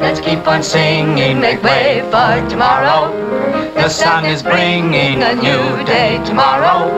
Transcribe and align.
Let's 0.00 0.20
keep 0.20 0.46
on 0.46 0.62
singing, 0.62 1.40
make 1.40 1.62
way 1.62 2.00
for 2.10 2.48
tomorrow. 2.48 3.12
The 3.74 3.88
sun 3.88 4.24
is 4.24 4.42
bringing 4.42 5.22
a 5.22 5.34
new 5.34 5.84
day 5.84 6.20
tomorrow. 6.24 6.88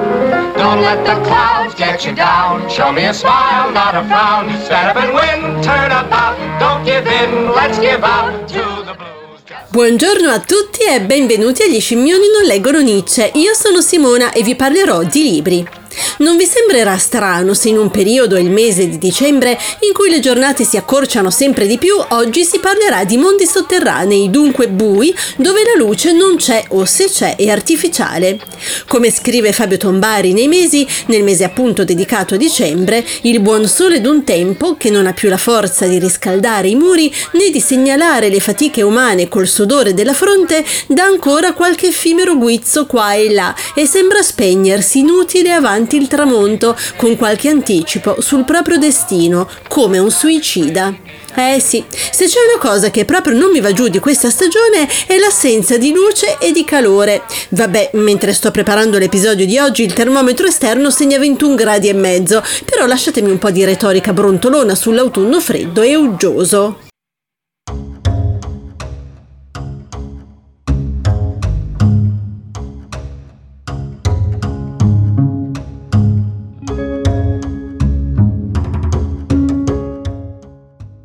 Don't 0.56 0.80
let 0.80 1.04
the 1.04 1.20
clouds 1.26 1.74
get 1.74 2.06
you 2.06 2.14
down. 2.14 2.68
Show 2.68 2.92
me 2.92 3.04
a 3.06 3.12
smile, 3.12 3.70
not 3.72 3.94
a 3.94 4.02
frown. 4.04 4.48
Stand 4.64 4.96
up 4.96 4.96
and 4.96 5.12
win, 5.14 5.62
turn 5.62 5.90
about. 5.90 6.36
Don't 6.58 6.84
give 6.84 7.06
in, 7.06 7.52
let's 7.52 7.78
give 7.78 8.02
out 8.02 8.48
to 8.48 8.84
the 8.84 8.94
blues. 8.94 9.20
Buongiorno 9.68 10.30
a 10.30 10.40
tutti 10.40 10.82
e 10.82 11.00
benvenuti 11.00 11.62
agli 11.62 11.80
Scimmioni 11.80 12.26
non 12.32 12.46
leggono 12.46 12.80
Nietzsche. 12.80 13.30
Io 13.34 13.54
sono 13.54 13.80
Simona 13.80 14.32
e 14.32 14.42
vi 14.42 14.54
parlerò 14.54 15.02
di 15.02 15.22
libri. 15.22 15.79
Non 16.18 16.36
vi 16.36 16.44
sembrerà 16.44 16.96
strano 16.98 17.54
se 17.54 17.68
in 17.68 17.78
un 17.78 17.90
periodo, 17.90 18.36
il 18.36 18.50
mese 18.50 18.88
di 18.88 18.98
dicembre, 18.98 19.58
in 19.80 19.92
cui 19.92 20.10
le 20.10 20.20
giornate 20.20 20.64
si 20.64 20.76
accorciano 20.76 21.30
sempre 21.30 21.66
di 21.66 21.78
più, 21.78 21.94
oggi 22.10 22.44
si 22.44 22.58
parlerà 22.58 23.04
di 23.04 23.16
mondi 23.16 23.46
sotterranei, 23.46 24.30
dunque 24.30 24.68
bui, 24.68 25.14
dove 25.36 25.62
la 25.64 25.82
luce 25.82 26.12
non 26.12 26.36
c'è 26.36 26.64
o 26.68 26.84
se 26.84 27.06
c'è 27.06 27.36
è 27.36 27.48
artificiale. 27.48 28.38
Come 28.86 29.10
scrive 29.10 29.52
Fabio 29.52 29.76
Tombari 29.76 30.32
nei 30.32 30.48
mesi, 30.48 30.86
nel 31.06 31.22
mese 31.22 31.44
appunto 31.44 31.84
dedicato 31.84 32.34
a 32.34 32.38
dicembre, 32.38 33.04
il 33.22 33.40
buon 33.40 33.66
sole 33.66 34.00
d'un 34.00 34.24
tempo, 34.24 34.76
che 34.76 34.90
non 34.90 35.06
ha 35.06 35.12
più 35.12 35.28
la 35.28 35.36
forza 35.36 35.86
di 35.86 35.98
riscaldare 35.98 36.68
i 36.68 36.74
muri 36.74 37.12
né 37.32 37.50
di 37.50 37.60
segnalare 37.60 38.28
le 38.28 38.40
fatiche 38.40 38.82
umane 38.82 39.28
col 39.28 39.46
sudore 39.46 39.94
della 39.94 40.14
fronte, 40.14 40.64
dà 40.86 41.04
ancora 41.04 41.52
qualche 41.52 41.88
effimero 41.88 42.36
guizzo 42.36 42.86
qua 42.86 43.14
e 43.14 43.32
là 43.32 43.54
e 43.74 43.86
sembra 43.86 44.22
spegnersi 44.22 45.00
inutile 45.00 45.52
avanti 45.52 45.89
il 45.96 46.08
tramonto 46.08 46.76
con 46.96 47.16
qualche 47.16 47.48
anticipo 47.48 48.20
sul 48.20 48.44
proprio 48.44 48.78
destino, 48.78 49.48
come 49.68 49.98
un 49.98 50.10
suicida. 50.10 50.94
Eh 51.34 51.60
sì, 51.60 51.84
se 51.88 52.26
c'è 52.26 52.38
una 52.52 52.60
cosa 52.60 52.90
che 52.90 53.04
proprio 53.04 53.36
non 53.36 53.50
mi 53.50 53.60
va 53.60 53.72
giù 53.72 53.88
di 53.88 54.00
questa 54.00 54.30
stagione 54.30 54.88
è 55.06 55.16
l'assenza 55.18 55.76
di 55.76 55.92
luce 55.92 56.36
e 56.38 56.52
di 56.52 56.64
calore. 56.64 57.22
Vabbè, 57.50 57.90
mentre 57.94 58.32
sto 58.32 58.50
preparando 58.50 58.98
l'episodio 58.98 59.46
di 59.46 59.58
oggi 59.58 59.84
il 59.84 59.92
termometro 59.92 60.46
esterno 60.46 60.90
segna 60.90 61.18
21 61.18 61.54
gradi 61.54 61.88
e 61.88 61.94
mezzo, 61.94 62.42
però 62.64 62.86
lasciatemi 62.86 63.30
un 63.30 63.38
po' 63.38 63.50
di 63.50 63.64
retorica 63.64 64.12
brontolona 64.12 64.74
sull'autunno 64.74 65.40
freddo 65.40 65.82
e 65.82 65.94
uggioso. 65.94 66.89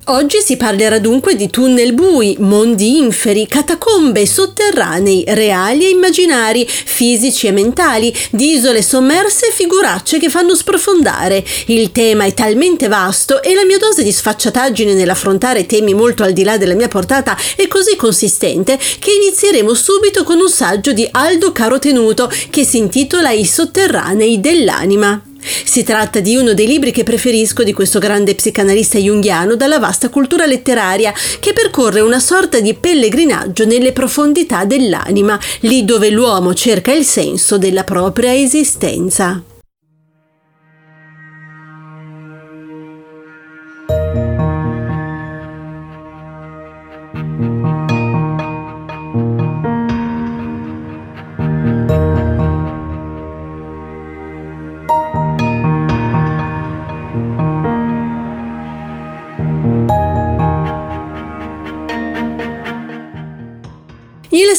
Oggi 0.07 0.37
si 0.39 0.55
parlerà 0.55 0.99
dunque 0.99 1.35
di 1.35 1.49
tunnel 1.49 1.93
bui, 1.95 2.35
mondi 2.39 2.99
inferi, 2.99 3.47
catacombe 3.47 4.27
sotterranei, 4.27 5.23
reali 5.29 5.85
e 5.85 5.89
immaginari, 5.89 6.63
fisici 6.67 7.47
e 7.47 7.51
mentali, 7.51 8.15
di 8.29 8.51
isole 8.51 8.83
sommerse 8.83 9.47
e 9.47 9.51
figuracce 9.51 10.19
che 10.19 10.29
fanno 10.29 10.53
sprofondare. 10.53 11.43
Il 11.67 11.91
tema 11.91 12.25
è 12.25 12.35
talmente 12.35 12.87
vasto 12.87 13.41
e 13.41 13.55
la 13.55 13.65
mia 13.65 13.79
dose 13.79 14.03
di 14.03 14.11
sfacciataggine 14.11 14.93
nell'affrontare 14.93 15.65
temi 15.65 15.95
molto 15.95 16.21
al 16.21 16.33
di 16.33 16.43
là 16.43 16.57
della 16.57 16.75
mia 16.75 16.87
portata 16.87 17.35
è 17.55 17.67
così 17.67 17.95
consistente 17.95 18.77
che 18.99 19.09
inizieremo 19.11 19.73
subito 19.73 20.23
con 20.23 20.39
un 20.39 20.49
saggio 20.49 20.91
di 20.91 21.07
Aldo 21.09 21.51
Carotenuto 21.51 22.31
che 22.51 22.63
si 22.63 22.77
intitola 22.77 23.31
I 23.31 23.43
sotterranei 23.43 24.39
dell'anima. 24.39 25.19
Si 25.63 25.83
tratta 25.83 26.19
di 26.19 26.35
uno 26.35 26.53
dei 26.53 26.67
libri 26.67 26.91
che 26.91 27.03
preferisco 27.03 27.63
di 27.63 27.73
questo 27.73 27.99
grande 27.99 28.35
psicanalista 28.35 28.97
junghiano 28.97 29.55
dalla 29.55 29.79
vasta 29.79 30.09
cultura 30.09 30.45
letteraria 30.45 31.13
che 31.39 31.53
percorre 31.53 32.01
una 32.01 32.19
sorta 32.19 32.59
di 32.59 32.73
pellegrinaggio 32.73 33.65
nelle 33.65 33.91
profondità 33.91 34.65
dell'anima, 34.65 35.39
lì 35.61 35.85
dove 35.85 36.09
l'uomo 36.09 36.53
cerca 36.53 36.91
il 36.91 37.05
senso 37.05 37.57
della 37.57 37.83
propria 37.83 38.33
esistenza. 38.33 39.43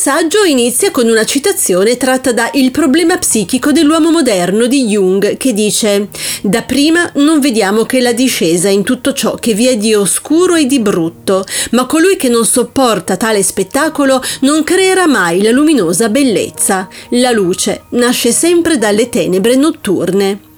Il 0.06 0.12
saggio 0.12 0.44
inizia 0.44 0.92
con 0.92 1.08
una 1.08 1.24
citazione 1.24 1.96
tratta 1.96 2.30
da 2.30 2.48
Il 2.52 2.70
problema 2.70 3.18
psichico 3.18 3.72
dell'uomo 3.72 4.12
moderno 4.12 4.68
di 4.68 4.84
Jung 4.84 5.36
che 5.36 5.52
dice 5.52 6.10
Dapprima 6.42 7.10
non 7.14 7.40
vediamo 7.40 7.82
che 7.82 8.00
la 8.00 8.12
discesa 8.12 8.68
in 8.68 8.84
tutto 8.84 9.12
ciò 9.12 9.34
che 9.34 9.52
vi 9.52 9.66
è 9.66 9.76
di 9.76 9.94
oscuro 9.94 10.54
e 10.54 10.66
di 10.66 10.78
brutto, 10.78 11.44
ma 11.72 11.86
colui 11.86 12.14
che 12.14 12.28
non 12.28 12.46
sopporta 12.46 13.16
tale 13.16 13.42
spettacolo 13.42 14.22
non 14.42 14.62
creerà 14.62 15.08
mai 15.08 15.42
la 15.42 15.50
luminosa 15.50 16.08
bellezza. 16.08 16.88
La 17.08 17.32
luce 17.32 17.86
nasce 17.88 18.30
sempre 18.30 18.78
dalle 18.78 19.08
tenebre 19.08 19.56
notturne. 19.56 20.55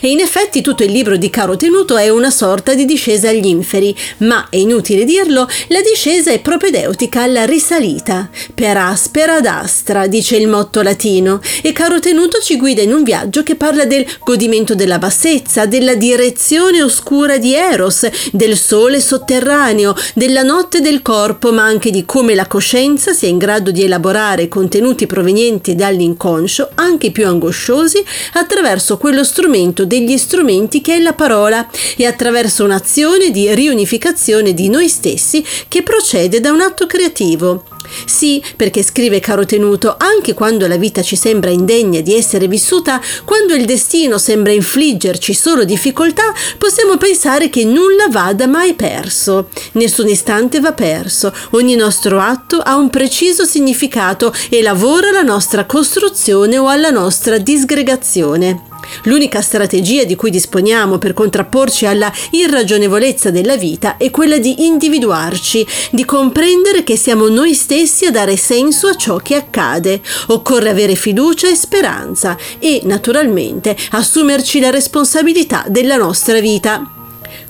E 0.00 0.10
in 0.10 0.18
effetti 0.18 0.60
tutto 0.60 0.82
il 0.82 0.90
libro 0.90 1.16
di 1.16 1.30
Caro 1.30 1.56
Tenuto 1.56 1.96
è 1.96 2.08
una 2.08 2.30
sorta 2.30 2.74
di 2.74 2.84
discesa 2.84 3.28
agli 3.28 3.46
inferi, 3.46 3.94
ma 4.18 4.48
è 4.50 4.56
inutile 4.56 5.04
dirlo, 5.04 5.46
la 5.68 5.80
discesa 5.80 6.32
è 6.32 6.40
propedeutica 6.40 7.22
alla 7.22 7.44
risalita. 7.44 8.28
Per 8.52 8.76
aspera 8.76 9.36
ad 9.36 9.46
astra, 9.46 10.08
dice 10.08 10.36
il 10.36 10.48
motto 10.48 10.82
latino, 10.82 11.40
e 11.62 11.72
Caro 11.72 12.00
Tenuto 12.00 12.40
ci 12.40 12.56
guida 12.56 12.82
in 12.82 12.92
un 12.92 13.04
viaggio 13.04 13.44
che 13.44 13.54
parla 13.54 13.84
del 13.84 14.04
godimento 14.24 14.74
della 14.74 14.98
bassezza, 14.98 15.66
della 15.66 15.94
direzione 15.94 16.82
oscura 16.82 17.38
di 17.38 17.54
Eros, 17.54 18.08
del 18.32 18.56
sole 18.56 19.00
sotterraneo, 19.00 19.94
della 20.14 20.42
notte 20.42 20.80
del 20.80 21.02
corpo, 21.02 21.52
ma 21.52 21.62
anche 21.62 21.90
di 21.90 22.04
come 22.04 22.34
la 22.34 22.46
coscienza 22.46 23.12
sia 23.12 23.28
in 23.28 23.38
grado 23.38 23.70
di 23.70 23.84
elaborare 23.84 24.48
contenuti 24.48 25.06
provenienti 25.06 25.76
dall'inconscio, 25.76 26.70
anche 26.74 27.12
più 27.12 27.26
angosciosi, 27.26 28.04
attraverso 28.34 28.98
quello 28.98 29.22
strumento 29.22 29.66
degli 29.72 30.16
strumenti 30.16 30.80
che 30.80 30.96
è 30.96 31.00
la 31.00 31.12
parola 31.12 31.68
e 31.96 32.06
attraverso 32.06 32.64
un'azione 32.64 33.30
di 33.30 33.54
riunificazione 33.54 34.54
di 34.54 34.68
noi 34.68 34.88
stessi 34.88 35.44
che 35.68 35.82
procede 35.82 36.40
da 36.40 36.52
un 36.52 36.60
atto 36.60 36.86
creativo. 36.86 37.64
Sì, 38.04 38.42
perché 38.56 38.82
scrive 38.82 39.20
Caro 39.20 39.44
Tenuto, 39.44 39.96
anche 39.98 40.34
quando 40.34 40.66
la 40.66 40.76
vita 40.76 41.02
ci 41.02 41.16
sembra 41.16 41.50
indegna 41.50 42.00
di 42.00 42.14
essere 42.14 42.46
vissuta, 42.46 43.00
quando 43.24 43.54
il 43.54 43.64
destino 43.64 44.18
sembra 44.18 44.52
infliggerci 44.52 45.34
solo 45.34 45.64
difficoltà, 45.64 46.34
possiamo 46.58 46.96
pensare 46.96 47.48
che 47.48 47.64
nulla 47.64 48.08
vada 48.10 48.46
mai 48.46 48.74
perso. 48.74 49.48
Nessun 49.72 50.08
istante 50.08 50.60
va 50.60 50.72
perso, 50.72 51.32
ogni 51.50 51.76
nostro 51.76 52.20
atto 52.20 52.58
ha 52.58 52.76
un 52.76 52.90
preciso 52.90 53.44
significato 53.44 54.34
e 54.48 54.62
lavora 54.62 55.08
alla 55.08 55.22
nostra 55.22 55.64
costruzione 55.64 56.58
o 56.58 56.68
alla 56.68 56.90
nostra 56.90 57.38
disgregazione. 57.38 58.76
L'unica 59.04 59.40
strategia 59.40 60.04
di 60.04 60.16
cui 60.16 60.30
disponiamo 60.30 60.98
per 60.98 61.12
contrapporci 61.12 61.86
alla 61.86 62.12
irragionevolezza 62.30 63.30
della 63.30 63.56
vita 63.56 63.96
è 63.96 64.10
quella 64.10 64.38
di 64.38 64.66
individuarci, 64.66 65.66
di 65.90 66.04
comprendere 66.04 66.82
che 66.84 66.96
siamo 66.96 67.28
noi 67.28 67.54
stessi 67.54 68.06
a 68.06 68.10
dare 68.10 68.36
senso 68.36 68.88
a 68.88 68.96
ciò 68.96 69.16
che 69.16 69.34
accade. 69.34 70.00
Occorre 70.28 70.70
avere 70.70 70.94
fiducia 70.94 71.48
e 71.48 71.54
speranza 71.54 72.36
e, 72.58 72.80
naturalmente, 72.84 73.76
assumerci 73.90 74.60
la 74.60 74.70
responsabilità 74.70 75.64
della 75.68 75.96
nostra 75.96 76.40
vita. 76.40 76.97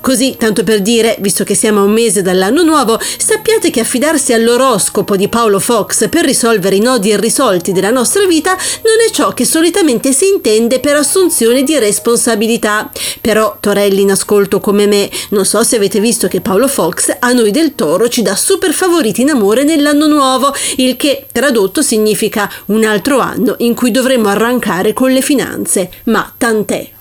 Così, 0.01 0.37
tanto 0.39 0.65
per 0.65 0.81
dire, 0.81 1.17
visto 1.21 1.45
che 1.45 1.55
siamo 1.55 1.81
a 1.81 1.85
un 1.85 1.93
mese 1.93 2.23
dall'anno 2.23 2.63
nuovo, 2.63 2.99
sappiate 3.01 3.71
che 3.71 3.81
affidarsi 3.81 4.33
all'oroscopo 4.33 5.17
di 5.17 5.29
Paolo 5.29 5.59
Fox 5.59 6.09
per 6.09 6.25
risolvere 6.25 6.77
i 6.77 6.81
nodi 6.81 7.09
irrisolti 7.09 7.73
della 7.73 7.91
nostra 7.91 8.25
vita 8.27 8.53
non 8.53 8.95
è 9.07 9.11
ciò 9.11 9.33
che 9.33 9.45
solitamente 9.45 10.13
si 10.13 10.29
intende 10.29 10.81
per 10.81 10.97
assunzione 10.97 11.63
di 11.63 11.79
responsabilità. 11.79 12.91
Però, 13.21 13.57
Torelli 13.61 14.03
in 14.03 14.13
ascolto 14.13 14.61
come 14.61 14.87
me, 14.87 15.11
non 15.31 15.45
so 15.45 15.63
se 15.63 15.77
avete 15.77 16.01
visto 16.01 16.29
che 16.29 16.41
Paolo 16.41 16.69
Fox 16.69 17.17
a 17.19 17.33
noi 17.33 17.51
del 17.51 17.75
Toro 17.75 18.09
ci 18.09 18.23
dà 18.23 18.37
super 18.37 18.73
favoriti 18.73 19.23
in 19.23 19.31
amore 19.31 19.65
nell'anno 19.65 20.07
nuovo, 20.07 20.55
il 20.77 20.97
che 20.97 21.27
tradotto 21.31 21.83
significa 21.83 22.51
un 22.67 22.85
altro 22.85 23.19
anno 23.19 23.57
in 23.59 23.75
cui 23.75 23.91
dovremo 23.91 24.29
arrancare 24.29 24.93
con 24.93 25.11
le 25.11 25.21
finanze. 25.21 25.91
Ma 26.05 26.33
tant'è. 26.37 26.97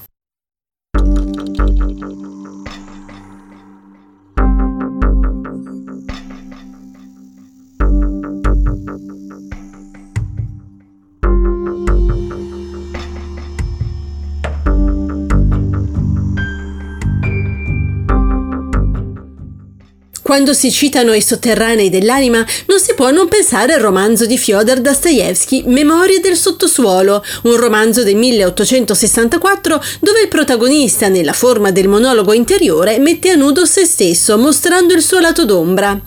Quando 20.27 20.51
si 20.51 20.74
citano 20.74 21.13
i 21.13 21.21
sotterranei 21.21 21.89
dell'anima, 21.89 22.45
non 22.65 22.81
si 22.81 22.94
può 22.95 23.12
non 23.12 23.29
pensare 23.29 23.71
al 23.71 23.79
romanzo 23.79 24.25
di 24.25 24.38
Fyodor 24.38 24.81
Dostoevsky 24.81 25.63
Memorie 25.68 26.19
del 26.19 26.35
sottosuolo, 26.35 27.24
un 27.44 27.56
romanzo 27.56 28.03
del 28.03 28.18
1864 28.18 29.81
dove 30.01 30.24
il 30.24 30.27
protagonista, 30.27 31.07
nella 31.07 31.31
forma 31.31 31.71
del 31.71 31.88
monologo 31.88 32.33
interiore, 32.33 33.00
mette 33.00 33.29
a 33.29 33.35
nudo 33.35 33.65
se 33.65 33.85
stesso, 33.85 34.38
mostrando 34.38 34.94
il 34.94 35.01
suo 35.01 35.19
lato 35.19 35.45
d'ombra. 35.45 35.97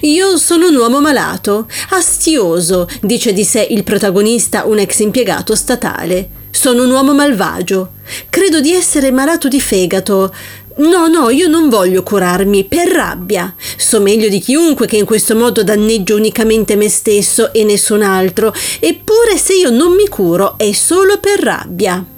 Io 0.00 0.38
sono 0.38 0.68
un 0.68 0.74
uomo 0.74 1.02
malato, 1.02 1.68
astioso, 1.90 2.88
dice 3.02 3.34
di 3.34 3.44
sé 3.44 3.66
il 3.68 3.84
protagonista, 3.84 4.64
un 4.64 4.78
ex 4.78 5.00
impiegato 5.00 5.54
statale. 5.54 6.30
Sono 6.50 6.84
un 6.84 6.90
uomo 6.90 7.12
malvagio. 7.12 7.92
Credo 8.30 8.60
di 8.60 8.72
essere 8.72 9.10
malato 9.10 9.46
di 9.48 9.60
fegato. 9.60 10.34
No, 10.78 11.08
no, 11.08 11.30
io 11.30 11.48
non 11.48 11.68
voglio 11.68 12.04
curarmi 12.04 12.64
per 12.64 12.88
rabbia. 12.88 13.52
So 13.76 14.00
meglio 14.00 14.28
di 14.28 14.38
chiunque 14.38 14.86
che 14.86 14.96
in 14.96 15.04
questo 15.04 15.34
modo 15.34 15.64
danneggio 15.64 16.14
unicamente 16.14 16.76
me 16.76 16.88
stesso 16.88 17.52
e 17.52 17.64
nessun 17.64 18.02
altro, 18.02 18.54
eppure 18.78 19.36
se 19.36 19.54
io 19.54 19.70
non 19.70 19.94
mi 19.94 20.06
curo 20.08 20.56
è 20.56 20.72
solo 20.72 21.18
per 21.18 21.40
rabbia. 21.40 22.17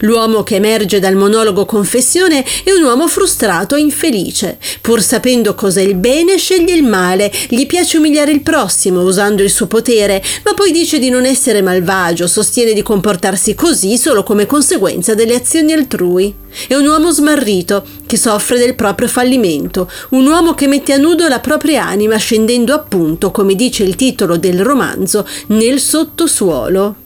L'uomo 0.00 0.42
che 0.42 0.56
emerge 0.56 0.98
dal 0.98 1.16
monologo 1.16 1.64
confessione 1.64 2.44
è 2.64 2.70
un 2.72 2.82
uomo 2.82 3.08
frustrato 3.08 3.74
e 3.74 3.80
infelice. 3.80 4.58
Pur 4.80 5.02
sapendo 5.02 5.54
cos'è 5.54 5.82
il 5.82 5.94
bene, 5.94 6.36
sceglie 6.36 6.74
il 6.74 6.84
male, 6.84 7.30
gli 7.48 7.66
piace 7.66 7.98
umiliare 7.98 8.32
il 8.32 8.42
prossimo 8.42 9.02
usando 9.02 9.42
il 9.42 9.50
suo 9.50 9.66
potere, 9.66 10.22
ma 10.44 10.54
poi 10.54 10.72
dice 10.72 10.98
di 10.98 11.08
non 11.08 11.24
essere 11.24 11.62
malvagio, 11.62 12.26
sostiene 12.26 12.72
di 12.72 12.82
comportarsi 12.82 13.54
così 13.54 13.96
solo 13.96 14.22
come 14.22 14.46
conseguenza 14.46 15.14
delle 15.14 15.34
azioni 15.34 15.72
altrui. 15.72 16.34
È 16.68 16.74
un 16.74 16.86
uomo 16.86 17.10
smarrito 17.10 17.84
che 18.06 18.18
soffre 18.18 18.58
del 18.58 18.74
proprio 18.74 19.08
fallimento, 19.08 19.90
un 20.10 20.26
uomo 20.26 20.54
che 20.54 20.66
mette 20.66 20.92
a 20.92 20.98
nudo 20.98 21.26
la 21.26 21.40
propria 21.40 21.86
anima 21.86 22.16
scendendo 22.16 22.74
appunto, 22.74 23.30
come 23.30 23.54
dice 23.54 23.84
il 23.84 23.96
titolo 23.96 24.36
del 24.36 24.62
romanzo, 24.62 25.26
nel 25.48 25.80
sottosuolo. 25.80 27.01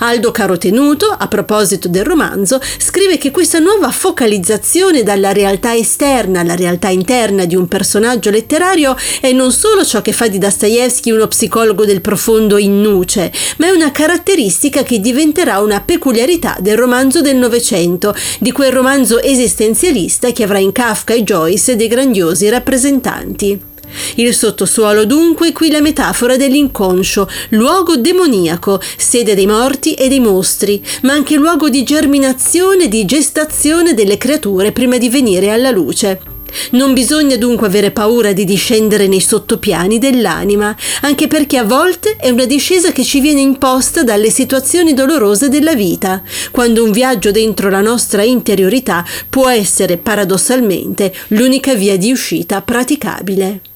Aldo 0.00 0.30
Carotenuto, 0.30 1.06
a 1.06 1.28
proposito 1.28 1.88
del 1.88 2.04
romanzo, 2.04 2.60
scrive 2.78 3.18
che 3.18 3.30
questa 3.30 3.58
nuova 3.58 3.90
focalizzazione 3.90 5.02
dalla 5.02 5.32
realtà 5.32 5.74
esterna 5.74 6.40
alla 6.40 6.54
realtà 6.54 6.88
interna 6.88 7.44
di 7.44 7.54
un 7.54 7.68
personaggio 7.68 8.30
letterario 8.30 8.96
è 9.20 9.32
non 9.32 9.52
solo 9.52 9.84
ciò 9.84 10.02
che 10.02 10.12
fa 10.12 10.28
di 10.28 10.38
Dostoevsky 10.38 11.10
uno 11.10 11.26
psicologo 11.26 11.84
del 11.84 12.00
profondo 12.00 12.58
in 12.58 12.80
nuce, 12.80 13.32
ma 13.58 13.66
è 13.66 13.70
una 13.70 13.92
caratteristica 13.92 14.82
che 14.82 15.00
diventerà 15.00 15.60
una 15.60 15.80
peculiarità 15.80 16.56
del 16.60 16.76
romanzo 16.76 17.20
del 17.20 17.36
Novecento, 17.36 18.14
di 18.38 18.52
quel 18.52 18.72
romanzo 18.72 19.20
esistenzialista 19.20 20.32
che 20.32 20.44
avrà 20.44 20.58
in 20.58 20.72
Kafka 20.72 21.14
e 21.14 21.22
Joyce 21.22 21.76
dei 21.76 21.88
grandiosi 21.88 22.48
rappresentanti. 22.48 23.74
Il 24.16 24.34
sottosuolo 24.34 25.04
dunque 25.04 25.52
qui 25.52 25.70
la 25.70 25.80
metafora 25.80 26.36
dell'inconscio, 26.36 27.28
luogo 27.50 27.96
demoniaco, 27.96 28.80
sede 28.96 29.34
dei 29.34 29.46
morti 29.46 29.94
e 29.94 30.08
dei 30.08 30.20
mostri, 30.20 30.82
ma 31.02 31.12
anche 31.12 31.36
luogo 31.36 31.68
di 31.68 31.82
germinazione 31.82 32.84
e 32.84 32.88
di 32.88 33.04
gestazione 33.04 33.94
delle 33.94 34.18
creature 34.18 34.72
prima 34.72 34.98
di 34.98 35.08
venire 35.08 35.50
alla 35.50 35.70
luce. 35.70 36.34
Non 36.70 36.94
bisogna 36.94 37.36
dunque 37.36 37.66
avere 37.66 37.90
paura 37.90 38.32
di 38.32 38.44
discendere 38.44 39.06
nei 39.06 39.20
sottopiani 39.20 39.98
dell'anima, 39.98 40.74
anche 41.02 41.26
perché 41.26 41.58
a 41.58 41.64
volte 41.64 42.16
è 42.16 42.30
una 42.30 42.46
discesa 42.46 42.92
che 42.92 43.04
ci 43.04 43.20
viene 43.20 43.40
imposta 43.40 44.02
dalle 44.02 44.30
situazioni 44.30 44.94
dolorose 44.94 45.48
della 45.48 45.74
vita, 45.74 46.22
quando 46.50 46.84
un 46.84 46.92
viaggio 46.92 47.30
dentro 47.30 47.68
la 47.68 47.80
nostra 47.80 48.22
interiorità 48.22 49.04
può 49.28 49.48
essere 49.48 49.96
paradossalmente 49.98 51.12
l'unica 51.28 51.74
via 51.74 51.96
di 51.96 52.10
uscita 52.10 52.62
praticabile. 52.62 53.75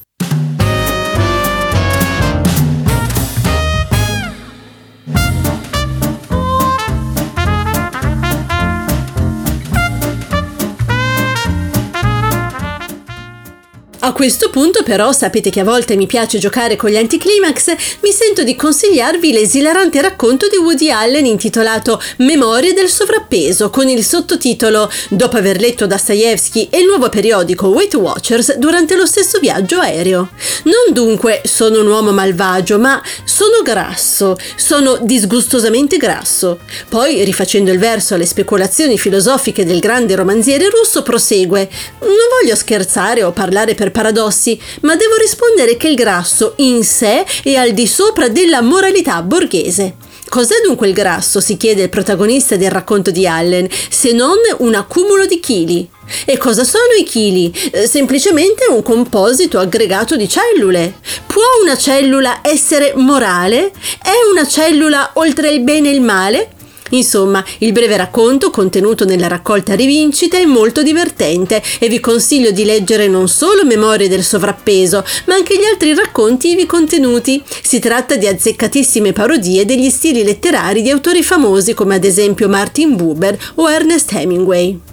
Questo 14.13 14.49
punto 14.51 14.83
però 14.83 15.11
sapete 15.11 15.49
che 15.49 15.61
a 15.61 15.63
volte 15.63 15.95
mi 15.95 16.05
piace 16.05 16.37
giocare 16.37 16.75
con 16.75 16.91
gli 16.91 16.95
anticlimax, 16.95 17.75
mi 18.01 18.11
sento 18.11 18.43
di 18.43 18.55
consigliarvi 18.55 19.33
l'esilarante 19.33 19.99
racconto 19.99 20.47
di 20.47 20.57
Woody 20.57 20.91
Allen 20.91 21.25
intitolato 21.25 21.99
Memorie 22.17 22.73
del 22.73 22.87
sovrappeso 22.87 23.69
con 23.71 23.87
il 23.87 24.03
sottotitolo 24.03 24.91
Dopo 25.09 25.37
aver 25.37 25.59
letto 25.59 25.87
Dostoevsky 25.87 26.67
e 26.69 26.79
il 26.79 26.85
nuovo 26.85 27.09
periodico 27.09 27.67
Weight 27.69 27.95
Watchers 27.95 28.57
durante 28.57 28.95
lo 28.95 29.05
stesso 29.05 29.39
viaggio 29.39 29.79
aereo. 29.79 30.29
Non 30.63 30.93
dunque 30.93 31.41
sono 31.45 31.79
un 31.79 31.87
uomo 31.87 32.11
malvagio, 32.11 32.77
ma 32.77 33.01
sono 33.23 33.61
grasso, 33.63 34.37
sono 34.55 34.99
disgustosamente 35.01 35.97
grasso. 35.97 36.59
Poi, 36.89 37.23
rifacendo 37.23 37.71
il 37.71 37.79
verso 37.79 38.13
alle 38.13 38.25
speculazioni 38.25 38.99
filosofiche 38.99 39.65
del 39.65 39.79
grande 39.79 40.15
romanziere 40.15 40.69
russo, 40.69 41.01
prosegue: 41.01 41.69
Non 42.01 42.11
voglio 42.39 42.55
scherzare 42.55 43.23
o 43.23 43.31
parlare 43.31 43.73
per 43.73 43.91
paradossi, 44.01 44.59
ma 44.81 44.95
devo 44.95 45.15
rispondere 45.15 45.77
che 45.77 45.87
il 45.87 45.95
grasso 45.95 46.53
in 46.57 46.83
sé 46.83 47.23
è 47.43 47.53
al 47.53 47.71
di 47.71 47.85
sopra 47.85 48.29
della 48.29 48.61
moralità 48.61 49.21
borghese. 49.21 49.95
Cos'è 50.27 50.55
dunque 50.63 50.87
il 50.87 50.93
grasso? 50.93 51.39
si 51.39 51.57
chiede 51.57 51.83
il 51.83 51.89
protagonista 51.89 52.55
del 52.55 52.71
racconto 52.71 53.11
di 53.11 53.27
Allen, 53.27 53.67
se 53.89 54.13
non 54.13 54.37
un 54.59 54.73
accumulo 54.73 55.25
di 55.25 55.39
chili. 55.39 55.87
E 56.25 56.37
cosa 56.37 56.63
sono 56.63 56.93
i 56.99 57.03
chili? 57.03 57.53
Eh, 57.71 57.85
semplicemente 57.85 58.65
un 58.69 58.81
composito 58.81 59.59
aggregato 59.59 60.15
di 60.15 60.27
cellule. 60.27 60.95
Può 61.27 61.43
una 61.61 61.77
cellula 61.77 62.39
essere 62.41 62.93
morale? 62.95 63.71
È 64.01 64.13
una 64.31 64.47
cellula 64.47 65.11
oltre 65.15 65.51
il 65.51 65.61
bene 65.61 65.89
e 65.89 65.93
il 65.93 66.01
male? 66.01 66.49
Insomma, 66.91 67.43
il 67.59 67.71
breve 67.71 67.97
racconto 67.97 68.49
contenuto 68.49 69.05
nella 69.05 69.27
raccolta 69.27 69.75
Rivincita 69.75 70.37
è 70.37 70.45
molto 70.45 70.83
divertente 70.83 71.61
e 71.79 71.87
vi 71.87 71.99
consiglio 71.99 72.51
di 72.51 72.63
leggere 72.63 73.07
non 73.07 73.27
solo 73.27 73.65
Memorie 73.65 74.07
del 74.07 74.23
sovrappeso, 74.23 75.03
ma 75.25 75.35
anche 75.35 75.57
gli 75.57 75.63
altri 75.63 75.93
racconti 75.93 76.49
ivi 76.49 76.65
contenuti. 76.65 77.41
Si 77.61 77.79
tratta 77.79 78.15
di 78.15 78.27
azzeccatissime 78.27 79.13
parodie 79.13 79.65
degli 79.65 79.89
stili 79.89 80.23
letterari 80.23 80.81
di 80.81 80.89
autori 80.89 81.23
famosi 81.23 81.73
come 81.73 81.95
ad 81.95 82.03
esempio 82.03 82.47
Martin 82.47 82.95
Buber 82.95 83.37
o 83.55 83.69
Ernest 83.69 84.11
Hemingway. 84.13 84.90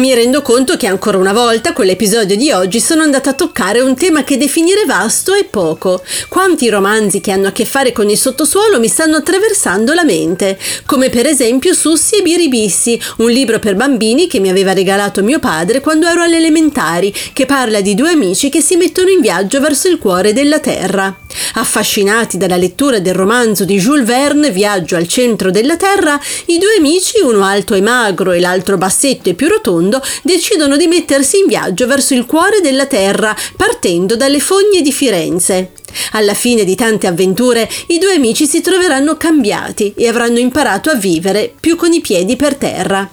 Mi 0.00 0.14
rendo 0.14 0.40
conto 0.40 0.78
che 0.78 0.86
ancora 0.86 1.18
una 1.18 1.34
volta 1.34 1.74
con 1.74 1.84
l'episodio 1.84 2.34
di 2.34 2.50
oggi 2.50 2.80
sono 2.80 3.02
andata 3.02 3.30
a 3.30 3.34
toccare 3.34 3.80
un 3.80 3.94
tema 3.94 4.24
che 4.24 4.38
definire 4.38 4.86
vasto 4.86 5.34
è 5.34 5.44
poco. 5.44 6.02
Quanti 6.30 6.70
romanzi 6.70 7.20
che 7.20 7.30
hanno 7.30 7.48
a 7.48 7.52
che 7.52 7.66
fare 7.66 7.92
con 7.92 8.08
il 8.08 8.16
sottosuolo 8.16 8.80
mi 8.80 8.88
stanno 8.88 9.16
attraversando 9.16 9.92
la 9.92 10.02
mente, 10.02 10.58
come 10.86 11.10
per 11.10 11.26
esempio 11.26 11.74
Sussi 11.74 12.16
e 12.16 12.22
Biribissi, 12.22 12.98
un 13.18 13.30
libro 13.30 13.58
per 13.58 13.76
bambini 13.76 14.26
che 14.26 14.40
mi 14.40 14.48
aveva 14.48 14.72
regalato 14.72 15.22
mio 15.22 15.38
padre 15.38 15.80
quando 15.80 16.06
ero 16.06 16.22
alle 16.22 16.38
elementari, 16.38 17.12
che 17.34 17.44
parla 17.44 17.82
di 17.82 17.94
due 17.94 18.12
amici 18.12 18.48
che 18.48 18.62
si 18.62 18.76
mettono 18.76 19.10
in 19.10 19.20
viaggio 19.20 19.60
verso 19.60 19.88
il 19.88 19.98
cuore 19.98 20.32
della 20.32 20.60
terra. 20.60 21.14
Affascinati 21.54 22.36
dalla 22.36 22.56
lettura 22.56 22.98
del 22.98 23.14
romanzo 23.14 23.64
di 23.64 23.78
Jules 23.78 24.06
Verne, 24.06 24.50
Viaggio 24.50 24.96
al 24.96 25.08
centro 25.08 25.50
della 25.50 25.76
Terra, 25.76 26.20
i 26.46 26.58
due 26.58 26.76
amici, 26.78 27.20
uno 27.20 27.44
alto 27.44 27.74
e 27.74 27.80
magro 27.80 28.32
e 28.32 28.40
l'altro 28.40 28.76
bassetto 28.76 29.28
e 29.28 29.34
più 29.34 29.48
rotondo, 29.48 30.02
decidono 30.22 30.76
di 30.76 30.86
mettersi 30.86 31.38
in 31.38 31.46
viaggio 31.46 31.86
verso 31.86 32.14
il 32.14 32.26
cuore 32.26 32.60
della 32.60 32.86
Terra, 32.86 33.36
partendo 33.56 34.16
dalle 34.16 34.40
fogne 34.40 34.82
di 34.82 34.92
Firenze. 34.92 35.72
Alla 36.12 36.34
fine 36.34 36.64
di 36.64 36.74
tante 36.74 37.06
avventure, 37.06 37.68
i 37.88 37.98
due 37.98 38.14
amici 38.14 38.46
si 38.46 38.60
troveranno 38.60 39.16
cambiati 39.16 39.92
e 39.96 40.08
avranno 40.08 40.38
imparato 40.38 40.90
a 40.90 40.94
vivere 40.94 41.52
più 41.58 41.76
con 41.76 41.92
i 41.92 42.00
piedi 42.00 42.36
per 42.36 42.54
terra. 42.54 43.08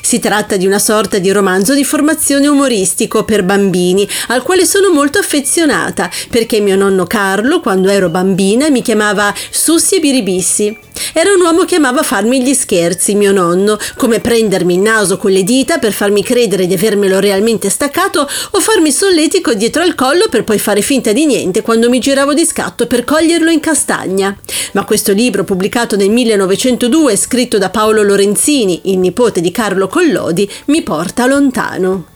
Si 0.00 0.18
tratta 0.18 0.56
di 0.56 0.66
una 0.66 0.78
sorta 0.78 1.18
di 1.18 1.30
romanzo 1.30 1.74
di 1.74 1.84
formazione 1.84 2.46
umoristico 2.46 3.24
per 3.24 3.42
bambini, 3.42 4.08
al 4.28 4.42
quale 4.42 4.64
sono 4.64 4.90
molto 4.90 5.18
affezionata, 5.18 6.10
perché 6.30 6.60
mio 6.60 6.76
nonno 6.76 7.04
Carlo, 7.06 7.60
quando 7.60 7.88
ero 7.88 8.08
bambina, 8.08 8.70
mi 8.70 8.82
chiamava 8.82 9.34
Sussi 9.50 9.96
e 9.96 10.00
Biribissi. 10.00 10.78
Era 11.14 11.32
un 11.32 11.40
uomo 11.40 11.64
che 11.64 11.76
amava 11.76 12.02
farmi 12.02 12.42
gli 12.42 12.54
scherzi, 12.54 13.14
mio 13.14 13.32
nonno, 13.32 13.78
come 13.96 14.20
prendermi 14.20 14.74
il 14.74 14.80
naso 14.80 15.16
con 15.16 15.30
le 15.30 15.42
dita 15.42 15.78
per 15.78 15.92
farmi 15.92 16.22
credere 16.22 16.66
di 16.66 16.74
avermelo 16.74 17.18
realmente 17.18 17.70
staccato 17.70 18.28
o 18.50 18.60
farmi 18.60 18.90
solletico 18.90 19.54
dietro 19.54 19.82
al 19.82 19.94
collo 19.94 20.28
per 20.30 20.44
poi 20.44 20.58
fare 20.58 20.80
finta 20.80 21.12
di 21.12 21.26
niente 21.26 21.62
quando 21.62 21.88
mi 21.88 21.98
giravo 21.98 22.34
di 22.34 22.44
scatto 22.44 22.86
per 22.86 23.04
coglierlo 23.04 23.50
in 23.50 23.60
castagna. 23.60 24.36
Ma 24.72 24.84
questo 24.84 25.12
libro, 25.12 25.44
pubblicato 25.44 25.96
nel 25.96 26.10
1902, 26.10 27.16
scritto 27.16 27.58
da 27.58 27.70
Paolo 27.70 28.02
Lorenzini, 28.02 28.80
il 28.84 28.98
nipote 28.98 29.40
di 29.40 29.50
Carlo 29.50 29.71
Collodi, 29.88 30.48
mi 30.66 30.82
porta 30.82 31.26
lontano. 31.26 32.06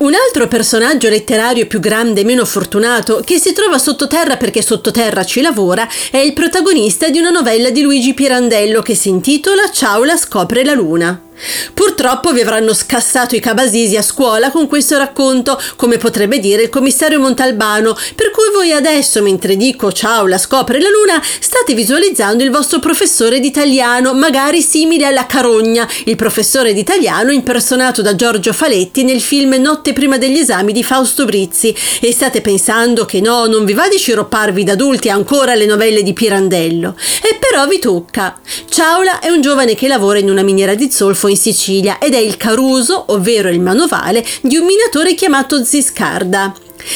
Un 0.00 0.14
altro 0.14 0.48
personaggio 0.48 1.10
letterario 1.10 1.66
più 1.66 1.78
grande 1.78 2.22
e 2.22 2.24
meno 2.24 2.46
fortunato, 2.46 3.20
che 3.22 3.38
si 3.38 3.52
trova 3.52 3.78
sottoterra 3.78 4.38
perché 4.38 4.62
sottoterra 4.62 5.24
ci 5.24 5.42
lavora, 5.42 5.86
è 6.10 6.16
il 6.16 6.32
protagonista 6.32 7.10
di 7.10 7.18
una 7.18 7.30
novella 7.30 7.68
di 7.68 7.82
Luigi 7.82 8.14
Pirandello 8.14 8.80
che 8.80 8.94
si 8.94 9.10
intitola 9.10 9.70
Ciao 9.70 10.02
la 10.04 10.16
scopre 10.16 10.64
la 10.64 10.72
luna. 10.72 11.29
Purtroppo 11.72 12.32
vi 12.32 12.40
avranno 12.40 12.74
scassato 12.74 13.34
i 13.34 13.40
cabasisi 13.40 13.96
a 13.96 14.02
scuola 14.02 14.50
con 14.50 14.66
questo 14.66 14.98
racconto, 14.98 15.60
come 15.76 15.96
potrebbe 15.96 16.38
dire 16.38 16.62
il 16.62 16.68
commissario 16.68 17.20
Montalbano, 17.20 17.96
per 18.14 18.30
cui 18.30 18.50
voi 18.52 18.72
adesso, 18.72 19.22
mentre 19.22 19.56
dico 19.56 19.92
ciao 19.92 20.26
la 20.26 20.38
scopre 20.38 20.80
la 20.80 20.88
luna, 20.88 21.22
state 21.22 21.74
visualizzando 21.74 22.42
il 22.42 22.50
vostro 22.50 22.78
professore 22.78 23.40
d'italiano, 23.40 24.14
magari 24.14 24.60
simile 24.60 25.06
alla 25.06 25.26
Carogna, 25.26 25.88
il 26.04 26.16
professore 26.16 26.72
d'italiano 26.72 27.30
impersonato 27.30 28.02
da 28.02 28.14
Giorgio 28.14 28.52
Faletti 28.52 29.04
nel 29.04 29.20
film 29.20 29.54
Notte 29.54 29.92
prima 29.92 30.18
degli 30.18 30.38
esami 30.38 30.72
di 30.72 30.82
Fausto 30.82 31.24
Brizzi, 31.24 31.74
e 32.00 32.12
state 32.12 32.40
pensando 32.40 33.04
che 33.04 33.20
no, 33.20 33.46
non 33.46 33.64
vi 33.64 33.72
va 33.72 33.88
di 33.88 33.98
sciropparvi 33.98 34.64
da 34.64 34.72
adulti 34.72 35.08
ancora 35.10 35.54
le 35.54 35.66
novelle 35.66 36.02
di 36.02 36.12
Pirandello. 36.12 36.96
E 37.22 37.38
però 37.38 37.66
vi 37.66 37.78
tocca. 37.78 38.38
Ciaula 38.68 39.20
è 39.20 39.28
un 39.28 39.40
giovane 39.40 39.74
che 39.74 39.88
lavora 39.88 40.18
in 40.18 40.30
una 40.30 40.42
miniera 40.42 40.74
di 40.74 40.90
zolfo 40.90 41.28
in 41.30 41.36
Sicilia 41.36 41.98
ed 41.98 42.14
è 42.14 42.18
il 42.18 42.36
caruso, 42.36 43.04
ovvero 43.08 43.48
il 43.48 43.60
manovale, 43.60 44.24
di 44.42 44.56
un 44.56 44.66
minatore 44.66 45.14
chiamato 45.14 45.64
Ziscarda. 45.64 46.54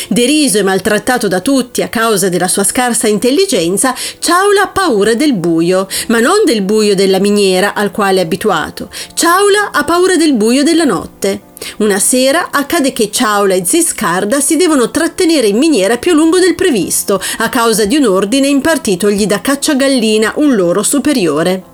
Deriso 0.09 0.59
e 0.59 0.63
maltrattato 0.63 1.29
da 1.29 1.41
tutti 1.41 1.83
a 1.83 1.89
causa 1.89 2.29
della 2.29 2.49
sua 2.49 2.65
scarsa 2.65 3.07
intelligenza, 3.07 3.95
Ciaula 4.19 4.63
ha 4.63 4.69
paura 4.69 5.15
del 5.15 5.35
buio, 5.35 5.87
ma 6.09 6.21
non 6.21 6.43
del 6.45 6.63
buio 6.63 6.95
della 6.95 7.19
miniera 7.19 7.75
al 7.75 7.91
quale 7.91 8.21
è 8.21 8.25
abituato. 8.25 8.89
Ciaula 9.15 9.71
ha 9.73 9.85
paura 9.85 10.17
del 10.17 10.35
buio 10.35 10.63
della 10.63 10.85
notte. 10.85 11.53
Una 11.79 11.99
sera 11.99 12.49
accade 12.51 12.93
che 12.93 13.11
Ciaula 13.11 13.55
e 13.55 13.65
Ziscarda 13.65 14.41
si 14.41 14.57
devono 14.57 14.91
trattenere 14.91 15.47
in 15.47 15.57
miniera 15.57 15.97
più 15.97 16.13
a 16.13 16.15
lungo 16.15 16.39
del 16.39 16.55
previsto, 16.55 17.21
a 17.39 17.49
causa 17.49 17.85
di 17.85 17.97
un 17.97 18.07
ordine 18.07 18.49
impartitogli 18.49 19.27
da 19.27 19.41
Cacciagallina, 19.41 20.35
un 20.37 20.55
loro 20.55 20.83
superiore. 20.83 21.73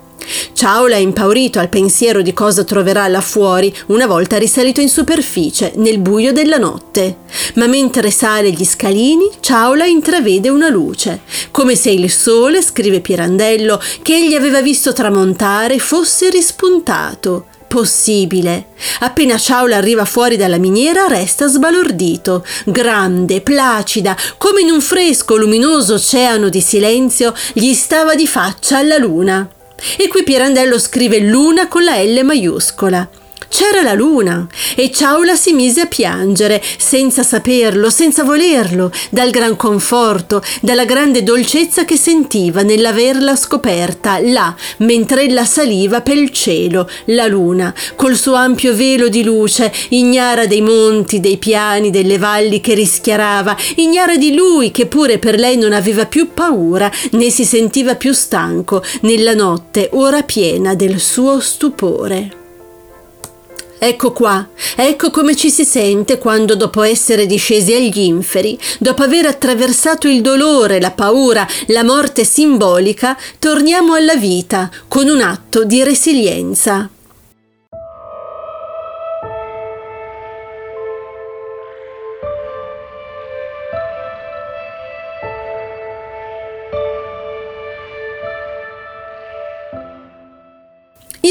Ciaula 0.53 0.95
è 0.95 0.99
impaurito 0.99 1.59
al 1.59 1.69
pensiero 1.69 2.21
di 2.21 2.33
cosa 2.33 2.63
troverà 2.63 3.07
là 3.07 3.21
fuori 3.21 3.75
una 3.87 4.05
volta 4.05 4.37
risalito 4.37 4.81
in 4.81 4.89
superficie, 4.89 5.73
nel 5.75 5.99
buio 5.99 6.31
della 6.31 6.57
notte. 6.57 7.17
Ma 7.55 7.67
mentre 7.67 8.11
sale 8.11 8.51
gli 8.51 8.65
scalini, 8.65 9.29
Ciaula 9.39 9.85
intravede 9.85 10.49
una 10.49 10.69
luce, 10.69 11.21
come 11.51 11.75
se 11.75 11.89
il 11.89 12.11
sole, 12.11 12.61
scrive 12.61 12.99
Pirandello, 13.01 13.81
che 14.01 14.15
egli 14.15 14.35
aveva 14.35 14.61
visto 14.61 14.93
tramontare, 14.93 15.79
fosse 15.79 16.29
rispuntato. 16.29 17.45
Possibile. 17.71 18.73
Appena 18.99 19.37
Ciaula 19.37 19.77
arriva 19.77 20.03
fuori 20.03 20.35
dalla 20.35 20.57
miniera 20.57 21.07
resta 21.07 21.47
sbalordito, 21.47 22.45
grande, 22.65 23.39
placida, 23.39 24.13
come 24.37 24.59
in 24.59 24.71
un 24.71 24.81
fresco, 24.81 25.37
luminoso 25.37 25.93
oceano 25.93 26.49
di 26.49 26.59
silenzio, 26.59 27.33
gli 27.53 27.73
stava 27.73 28.13
di 28.13 28.27
faccia 28.27 28.77
alla 28.77 28.97
luna. 28.97 29.49
E 29.97 30.07
qui 30.07 30.23
Pirandello 30.23 30.77
scrive 30.77 31.19
luna 31.19 31.67
con 31.67 31.83
la 31.83 32.01
L 32.01 32.23
maiuscola. 32.23 33.09
C'era 33.51 33.81
la 33.81 33.93
luna 33.93 34.47
e 34.77 34.89
Ciaula 34.91 35.35
si 35.35 35.51
mise 35.51 35.81
a 35.81 35.85
piangere, 35.85 36.63
senza 36.77 37.21
saperlo, 37.21 37.89
senza 37.89 38.23
volerlo, 38.23 38.89
dal 39.09 39.29
gran 39.29 39.57
conforto, 39.57 40.41
dalla 40.61 40.85
grande 40.85 41.21
dolcezza 41.21 41.83
che 41.83 41.97
sentiva 41.97 42.61
nell'averla 42.61 43.35
scoperta 43.35 44.19
là, 44.19 44.55
mentre 44.77 45.23
ella 45.23 45.43
saliva 45.43 45.99
per 45.99 46.15
il 46.15 46.31
cielo, 46.31 46.89
la 47.07 47.27
luna, 47.27 47.75
col 47.95 48.15
suo 48.15 48.35
ampio 48.35 48.73
velo 48.73 49.09
di 49.09 49.21
luce, 49.21 49.69
ignara 49.89 50.45
dei 50.45 50.61
monti, 50.61 51.19
dei 51.19 51.37
piani, 51.37 51.89
delle 51.89 52.17
valli 52.17 52.61
che 52.61 52.73
rischiarava, 52.73 53.55
ignara 53.75 54.15
di 54.15 54.33
lui 54.33 54.71
che 54.71 54.85
pure 54.85 55.19
per 55.19 55.37
lei 55.37 55.57
non 55.57 55.73
aveva 55.73 56.05
più 56.05 56.29
paura, 56.33 56.89
né 57.11 57.29
si 57.29 57.43
sentiva 57.43 57.95
più 57.95 58.13
stanco, 58.13 58.81
nella 59.01 59.33
notte 59.33 59.89
ora 59.91 60.23
piena 60.23 60.73
del 60.73 61.01
suo 61.01 61.41
stupore. 61.41 62.40
Ecco 63.83 64.11
qua, 64.11 64.47
ecco 64.75 65.09
come 65.09 65.35
ci 65.35 65.49
si 65.49 65.65
sente 65.65 66.19
quando 66.19 66.55
dopo 66.55 66.83
essere 66.83 67.25
discesi 67.25 67.73
agli 67.73 67.97
inferi, 67.97 68.55
dopo 68.77 69.01
aver 69.01 69.25
attraversato 69.25 70.07
il 70.07 70.21
dolore, 70.21 70.79
la 70.79 70.91
paura, 70.91 71.47
la 71.65 71.83
morte 71.83 72.23
simbolica, 72.23 73.17
torniamo 73.39 73.95
alla 73.95 74.13
vita 74.13 74.69
con 74.87 75.07
un 75.07 75.21
atto 75.21 75.63
di 75.63 75.81
resilienza. 75.81 76.87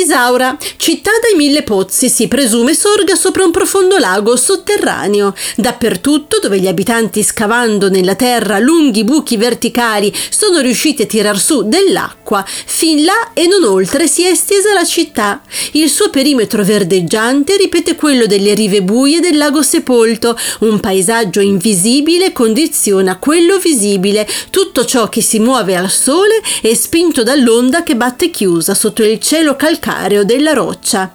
Isaura, 0.00 0.56
città 0.76 1.10
dai 1.20 1.36
mille 1.36 1.62
pozzi, 1.62 2.08
si 2.08 2.26
presume 2.26 2.74
sorga 2.74 3.14
sopra 3.14 3.44
un 3.44 3.50
profondo 3.50 3.98
lago 3.98 4.34
sotterraneo. 4.34 5.34
Dappertutto, 5.56 6.38
dove 6.40 6.58
gli 6.58 6.66
abitanti 6.66 7.22
scavando 7.22 7.90
nella 7.90 8.14
terra 8.14 8.58
lunghi 8.58 9.04
buchi 9.04 9.36
verticali 9.36 10.12
sono 10.30 10.60
riusciti 10.60 11.02
a 11.02 11.06
tirar 11.06 11.38
su 11.38 11.68
dell'acqua, 11.68 12.44
fin 12.46 13.04
là 13.04 13.32
e 13.34 13.46
non 13.46 13.64
oltre 13.64 14.08
si 14.08 14.24
è 14.24 14.30
estesa 14.30 14.72
la 14.72 14.84
città. 14.84 15.42
Il 15.72 15.90
suo 15.90 16.08
perimetro 16.08 16.64
verdeggiante 16.64 17.58
ripete 17.58 17.94
quello 17.94 18.24
delle 18.24 18.54
rive 18.54 18.82
buie 18.82 19.20
del 19.20 19.36
lago 19.36 19.62
sepolto. 19.62 20.36
Un 20.60 20.80
paesaggio 20.80 21.40
invisibile 21.40 22.32
condiziona 22.32 23.18
quello 23.18 23.58
visibile. 23.58 24.26
Tutto 24.48 24.86
ciò 24.86 25.10
che 25.10 25.20
si 25.20 25.38
muove 25.38 25.76
al 25.76 25.90
sole 25.90 26.40
è 26.62 26.72
spinto 26.72 27.22
dall'onda 27.22 27.82
che 27.82 27.96
batte 27.96 28.30
chiusa 28.30 28.74
sotto 28.74 29.02
il 29.02 29.18
cielo 29.20 29.56
calcario 29.56 29.88
calcareo 29.90 30.24
della 30.24 30.52
roccia. 30.52 31.12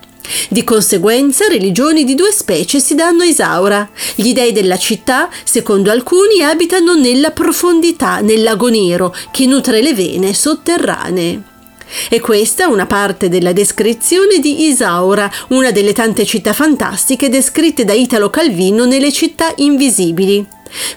Di 0.50 0.64
conseguenza, 0.64 1.48
religioni 1.48 2.04
di 2.04 2.16
due 2.16 2.32
specie 2.32 2.80
si 2.80 2.96
danno 2.96 3.22
a 3.22 3.26
Isaura. 3.26 3.88
Gli 4.16 4.34
dei 4.34 4.52
della 4.52 4.78
città, 4.78 5.30
secondo 5.44 5.92
alcuni, 5.92 6.42
abitano 6.42 6.96
nella 6.96 7.32
profondità, 7.32 8.20
nel 8.20 8.44
lago 8.44 8.70
nero, 8.70 9.16
che 9.32 9.46
nutre 9.46 9.82
le 9.82 9.94
vene 9.94 10.34
sotterranee. 10.34 11.42
E 12.10 12.20
questa 12.20 12.64
è 12.64 12.68
una 12.68 12.88
parte 12.88 13.30
della 13.30 13.54
descrizione 13.54 14.40
di 14.40 14.66
Isaura, 14.66 15.32
una 15.50 15.72
delle 15.72 15.94
tante 15.94 16.26
città 16.26 16.52
fantastiche 16.52 17.30
descritte 17.30 17.86
da 17.86 17.94
Italo 17.94 18.32
Calvino 18.32 18.86
nelle 18.86 19.12
città 19.12 19.54
invisibili. 19.58 20.46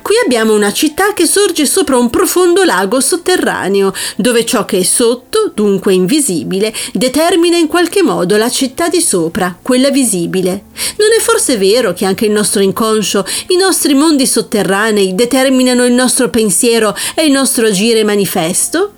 Qui 0.02 0.14
abbiamo 0.24 0.54
una 0.54 0.72
città 0.72 1.12
che 1.12 1.26
sorge 1.26 1.66
sopra 1.66 1.96
un 1.96 2.10
profondo 2.10 2.64
lago 2.64 3.00
sotterraneo, 3.00 3.92
dove 4.16 4.44
ciò 4.44 4.64
che 4.64 4.78
è 4.78 4.82
sotto, 4.82 5.52
dunque 5.54 5.94
invisibile, 5.94 6.74
determina 6.92 7.56
in 7.56 7.66
qualche 7.66 8.02
modo 8.02 8.36
la 8.36 8.50
città 8.50 8.88
di 8.88 9.00
sopra, 9.00 9.56
quella 9.60 9.90
visibile. 9.90 10.64
Non 10.98 11.08
è 11.16 11.20
forse 11.20 11.56
vero 11.56 11.92
che 11.92 12.04
anche 12.04 12.26
il 12.26 12.32
nostro 12.32 12.62
inconscio, 12.62 13.24
i 13.48 13.56
nostri 13.56 13.94
mondi 13.94 14.26
sotterranei 14.26 15.14
determinano 15.14 15.84
il 15.84 15.92
nostro 15.92 16.28
pensiero 16.30 16.94
e 17.14 17.24
il 17.24 17.32
nostro 17.32 17.66
agire 17.66 18.04
manifesto? 18.04 18.92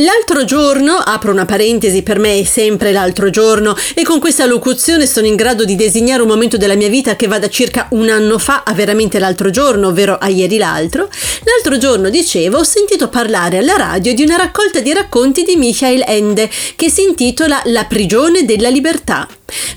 L'altro 0.00 0.44
giorno, 0.44 0.92
apro 0.92 1.32
una 1.32 1.44
parentesi, 1.44 2.04
per 2.04 2.20
me 2.20 2.38
è 2.38 2.44
sempre 2.44 2.92
l'altro 2.92 3.30
giorno 3.30 3.74
e 3.94 4.04
con 4.04 4.20
questa 4.20 4.46
locuzione 4.46 5.08
sono 5.08 5.26
in 5.26 5.34
grado 5.34 5.64
di 5.64 5.74
designare 5.74 6.22
un 6.22 6.28
momento 6.28 6.56
della 6.56 6.76
mia 6.76 6.88
vita 6.88 7.16
che 7.16 7.26
va 7.26 7.40
da 7.40 7.48
circa 7.48 7.88
un 7.90 8.08
anno 8.08 8.38
fa 8.38 8.62
a 8.64 8.74
veramente 8.74 9.18
l'altro 9.18 9.50
giorno, 9.50 9.88
ovvero 9.88 10.16
a 10.16 10.28
ieri 10.28 10.56
l'altro. 10.56 11.08
L'altro 11.42 11.78
giorno, 11.78 12.10
dicevo, 12.10 12.58
ho 12.58 12.64
sentito 12.64 13.08
parlare 13.08 13.58
alla 13.58 13.76
radio 13.76 14.14
di 14.14 14.22
una 14.22 14.36
raccolta 14.36 14.78
di 14.78 14.92
racconti 14.92 15.42
di 15.42 15.56
Michael 15.56 16.04
Ende 16.06 16.48
che 16.76 16.88
si 16.90 17.02
intitola 17.02 17.60
La 17.64 17.84
prigione 17.86 18.44
della 18.44 18.68
libertà. 18.68 19.26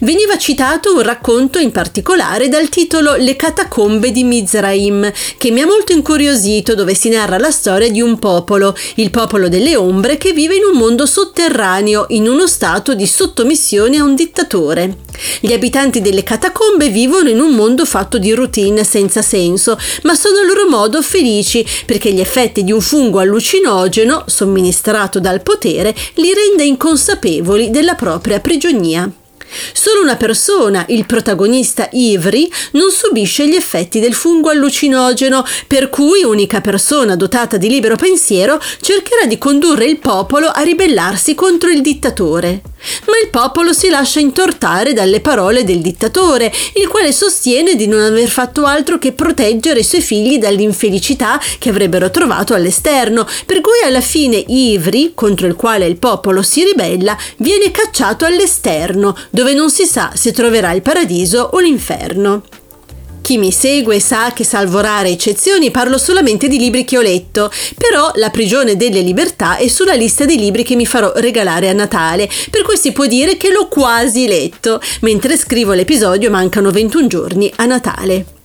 Veniva 0.01 0.38
citato 0.38 0.96
un 0.96 1.01
racconto 1.01 1.58
in 1.58 1.72
particolare 1.72 2.50
dal 2.50 2.70
titolo 2.70 3.16
Le 3.16 3.36
catacombe 3.36 4.12
di 4.12 4.24
Mizraim, 4.24 5.12
che 5.38 5.51
mi 5.51 5.62
ha 5.62 5.66
molto 5.66 5.94
incuriosito, 5.94 6.75
dove 6.75 6.94
si 6.94 7.10
narra 7.10 7.38
la 7.38 7.51
storia 7.51 7.90
di 7.90 8.01
un 8.01 8.20
popolo, 8.20 8.75
il 8.96 9.12
popolo 9.12 9.48
delle 9.48 9.75
ombre, 9.75 10.18
che 10.18 10.34
vive 10.34 10.56
in 10.56 10.63
un 10.63 10.78
mondo 10.78 11.06
sotterraneo, 11.06 12.08
in 12.10 12.28
uno 12.28 12.48
stato 12.48 12.94
di 12.94 13.06
sottomissione 13.08 13.98
a 13.98 14.04
un 14.04 14.16
dittatore. 14.16 14.98
Gli 15.40 15.54
abitanti 15.54 16.01
delle 16.01 16.24
catacombe 16.24 16.90
vivono 16.90 17.30
in 17.30 17.40
un 17.40 17.54
mondo 17.54 17.86
fatto 17.86 18.18
di 18.18 18.34
routine 18.34 18.84
senza 18.84 19.22
senso, 19.22 19.78
ma 20.04 20.16
sono 20.16 20.40
a 20.40 20.46
loro 20.46 20.68
modo 20.68 21.01
felici 21.01 21.66
perché 21.86 22.12
gli 22.12 22.20
effetti 22.20 22.63
di 22.63 22.72
un 22.72 22.82
fungo 22.82 23.20
allucinogeno, 23.20 24.24
somministrato 24.25 25.20
dal 25.20 25.44
potere, 25.44 25.96
li 26.16 26.34
rende 26.34 26.63
inconsapevoli 26.63 27.70
della 27.70 27.96
propria 27.96 28.40
prigionia. 28.40 29.10
Solo 29.74 30.01
una 30.01 30.15
persona, 30.15 30.86
il 30.89 31.05
protagonista 31.05 31.89
Ivry, 31.91 32.50
non 32.72 32.91
subisce 32.91 33.48
gli 33.48 33.55
effetti 33.55 34.00
del 34.00 34.13
fungo 34.13 34.50
allucinogeno, 34.50 35.43
per 35.67 35.89
cui 35.89 36.24
unica 36.24 36.62
persona 36.62 37.15
dotata 37.15 37.58
di 37.58 37.70
libero 37.70 37.96
pensiero 37.96 38.62
cercherà 38.81 39.25
di 39.25 39.38
condurre 39.38 39.86
il 39.86 40.00
popolo 40.00 40.48
a 40.48 40.62
ribellarsi 40.62 41.36
contro 41.36 41.70
il 41.70 41.81
dittatore. 41.81 42.62
Ma 43.05 43.13
il 43.22 43.29
popolo 43.29 43.74
si 43.74 43.89
lascia 43.89 44.20
intortare 44.20 44.93
dalle 44.93 45.22
parole 45.22 45.63
del 45.63 45.81
dittatore, 45.81 46.51
il 46.75 46.88
quale 46.88 47.12
sostiene 47.12 47.75
di 47.75 47.88
non 47.88 48.01
aver 48.01 48.27
fatto 48.27 48.65
altro 48.65 48.98
che 48.98 49.12
proteggere 49.12 49.81
i 49.81 49.84
suoi 49.84 50.01
figli 50.01 50.38
dall'infelicità 50.38 51.39
che 51.60 51.70
avrebbero 51.70 52.10
trovato 52.10 52.53
all'esterno, 52.53 53.27
per 53.46 53.62
cui 53.62 53.86
alla 53.86 54.01
fine 54.01 54.43
Ivry, 54.48 55.12
contro 55.13 55.48
il 55.48 55.55
quale 55.55 55.86
il 55.86 55.98
popolo 55.98 56.41
si 56.41 56.63
ribella, 56.63 57.15
viene 57.38 57.72
cacciato 57.72 58.25
all'esterno, 58.25 59.15
dove 59.29 59.40
non 59.53 59.69
si 59.69 59.86
sa 59.86 60.12
se 60.13 60.31
troverà 60.31 60.71
il 60.71 60.81
paradiso 60.81 61.50
o 61.53 61.60
l'inferno. 61.60 62.43
Chi 63.21 63.38
mi 63.38 63.51
segue 63.51 64.00
sa 64.00 64.33
che 64.33 64.43
salvo 64.43 64.79
rare 64.79 65.10
eccezioni 65.10 65.71
parlo 65.71 65.98
solamente 65.98 66.48
di 66.48 66.57
libri 66.57 66.83
che 66.83 66.98
ho 66.98 67.01
letto, 67.01 67.51
però 67.77 68.12
La 68.15 68.29
prigione 68.29 68.75
delle 68.75 69.01
libertà 69.01 69.57
è 69.57 69.67
sulla 69.67 69.93
lista 69.93 70.25
dei 70.25 70.38
libri 70.38 70.63
che 70.63 70.75
mi 70.75 70.86
farò 70.86 71.13
regalare 71.15 71.69
a 71.69 71.74
Natale, 71.74 72.29
per 72.50 72.63
cui 72.63 72.77
si 72.77 72.91
può 72.91 73.05
dire 73.05 73.38
che 73.38 73.51
l'ho 73.51 73.67
quasi 73.67 74.27
letto. 74.27 74.81
Mentre 75.01 75.38
scrivo 75.38 75.74
l'episodio 75.74 76.29
mancano 76.29 76.71
21 76.71 77.07
giorni 77.07 77.51
a 77.57 77.65
Natale. 77.65 78.40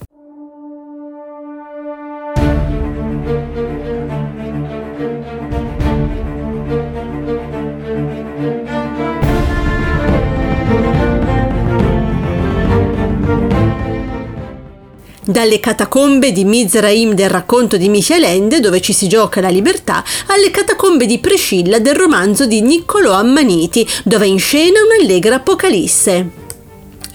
Dalle 15.26 15.60
catacombe 15.60 16.32
di 16.32 16.44
Mizraim 16.44 17.12
del 17.12 17.28
racconto 17.28 17.76
di 17.76 17.88
Michel 17.88 18.22
Ende, 18.22 18.60
dove 18.60 18.80
ci 18.80 18.92
si 18.92 19.08
gioca 19.08 19.40
la 19.40 19.48
libertà, 19.48 20.04
alle 20.26 20.50
catacombe 20.50 21.04
di 21.04 21.18
Priscilla 21.18 21.78
del 21.80 21.96
romanzo 21.96 22.46
di 22.46 22.62
Niccolò 22.62 23.12
Ammaniti, 23.12 23.86
dove 24.04 24.26
in 24.26 24.38
scena 24.38 24.80
un'allegra 24.82 25.36
apocalisse. 25.36 26.44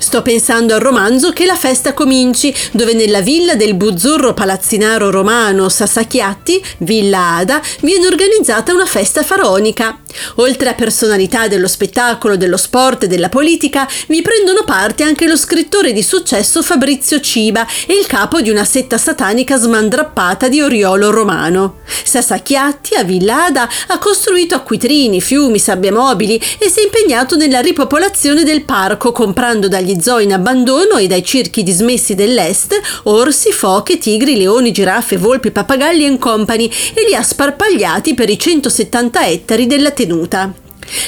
Sto 0.02 0.24
pensando 0.24 0.74
al 0.74 0.82
romanzo 0.82 1.32
Che 1.32 1.46
la 1.46 1.56
festa 1.56 1.94
cominci, 1.94 2.54
dove 2.72 2.94
nella 2.94 3.22
villa 3.22 3.56
del 3.56 3.76
buzzurro 3.76 4.34
palazzinaro 4.34 5.12
romano 5.12 5.70
Sassacchiatti, 5.70 6.62
Villa 6.80 7.36
Ada, 7.36 7.62
viene 7.82 8.08
organizzata 8.08 8.74
una 8.74 8.88
festa 8.88 9.22
faraonica. 9.22 10.01
Oltre 10.36 10.70
a 10.70 10.74
personalità 10.74 11.48
dello 11.48 11.68
spettacolo, 11.68 12.38
dello 12.38 12.58
sport 12.58 13.04
e 13.04 13.08
della 13.08 13.30
politica, 13.30 13.88
vi 14.08 14.22
prendono 14.22 14.64
parte 14.64 15.04
anche 15.04 15.28
lo 15.28 15.36
scrittore 15.36 15.94
di 15.94 16.04
successo 16.04 16.62
Fabrizio 16.62 17.20
Ciba 17.20 17.66
e 17.88 17.94
il 17.94 18.06
capo 18.08 18.42
di 18.42 18.50
una 18.50 18.66
setta 18.66 18.98
satanica 18.98 19.58
smandrappata 19.58 20.48
di 20.48 20.62
Oriolo 20.62 21.12
Romano. 21.12 21.80
Sassacchiatti 22.04 22.96
a 22.96 23.04
Villa 23.04 23.46
Ada 23.46 23.70
ha 23.88 23.98
costruito 23.98 24.56
acquitrini, 24.56 25.22
fiumi, 25.22 25.60
sabbie 25.60 25.92
mobili 25.92 26.36
e 26.58 26.70
si 26.70 26.80
è 26.80 26.84
impegnato 26.84 27.36
nella 27.36 27.60
ripopolazione 27.60 28.44
del 28.44 28.64
parco 28.64 29.12
comprando 29.12 29.68
dagli 29.68 30.00
zoo 30.02 30.20
in 30.20 30.34
abbandono 30.34 30.98
e 30.98 31.08
dai 31.08 31.24
circhi 31.24 31.64
dismessi 31.64 32.16
dell'est 32.16 32.80
orsi, 33.04 33.52
foche, 33.52 33.98
tigri, 33.98 34.38
leoni, 34.38 34.72
giraffe, 34.72 35.18
volpi, 35.18 35.52
pappagalli 35.52 36.06
e 36.06 36.18
company 36.18 36.70
e 36.94 37.06
li 37.08 37.16
ha 37.16 37.24
sparpagliati 37.24 38.14
per 38.14 38.30
i 38.30 38.38
170 38.38 39.26
ettari 39.28 39.68
della 39.68 39.92
tenuta. 40.02 40.54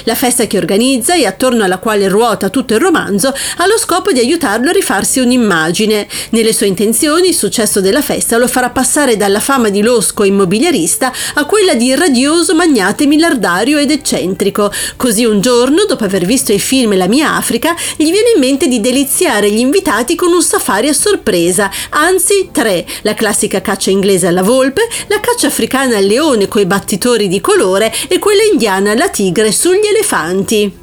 La 0.04 0.16
festa 0.16 0.46
che 0.46 0.58
organizza 0.58 1.16
e 1.16 1.26
attorno 1.26 1.64
alla 1.64 1.78
quale 1.78 2.08
ruota 2.08 2.50
tutto 2.50 2.74
il 2.74 2.80
romanzo 2.80 3.34
ha 3.58 3.68
lo 3.68 3.78
scopo 3.78 4.12
di 4.12 4.20
aiutarlo 4.20 4.70
a 4.70 4.74
rifarsi 4.74 5.20
un'immagine. 5.20 6.08
Nelle 6.30 6.54
sue 6.54 6.68
intenzioni 6.68 7.30
il 7.30 7.36
successo 7.36 7.82
della 7.82 8.02
festa 8.02 8.38
lo 8.38 8.48
farà 8.48 8.70
passare 8.70 9.18
dalla 9.18 9.40
fama 9.40 9.70
di 9.70 9.82
losco 9.82 10.24
immobiliarista 10.24 11.12
a 11.36 11.46
quella 11.46 11.74
di 11.74 11.94
radioso 11.96 12.56
magnate 12.56 13.06
miliardario 13.06 13.78
ed 13.78 13.92
eccentrico. 13.92 14.72
Così 14.96 15.26
un 15.26 15.42
giorno, 15.42 15.86
dopo 15.86 16.04
aver 16.04 16.26
visto 16.26 16.52
il 16.52 16.62
film 16.62 16.98
La 16.98 17.08
mia 17.08 17.36
Africa, 17.36 17.76
gli 17.96 18.12
viene 18.12 18.32
in 18.36 18.40
mente 18.40 18.68
di 18.68 18.80
deliziare 18.80 19.52
gli 19.52 19.60
invitati 19.60 20.16
con 20.16 20.32
un 20.32 20.42
safari 20.42 20.88
a 20.88 20.94
sorpresa, 20.94 21.70
anzi 21.90 22.50
tre, 22.52 22.86
la 23.02 23.14
classica 23.14 23.62
caccia 23.62 23.90
inglese 23.90 24.28
alla 24.28 24.44
volpe, 24.44 24.88
la 25.08 25.20
caccia 25.20 25.48
africana 25.48 25.98
al 25.98 26.06
leone 26.06 26.48
coi 26.48 26.66
battitori 26.66 27.28
di 27.28 27.42
colore 27.42 27.94
e 28.08 28.20
quella 28.20 28.44
indiana 28.44 28.92
alla 28.92 29.10
tigre 29.10 29.52
sul 29.52 29.73
sugli 29.74 29.88
elefanti. 29.88 30.83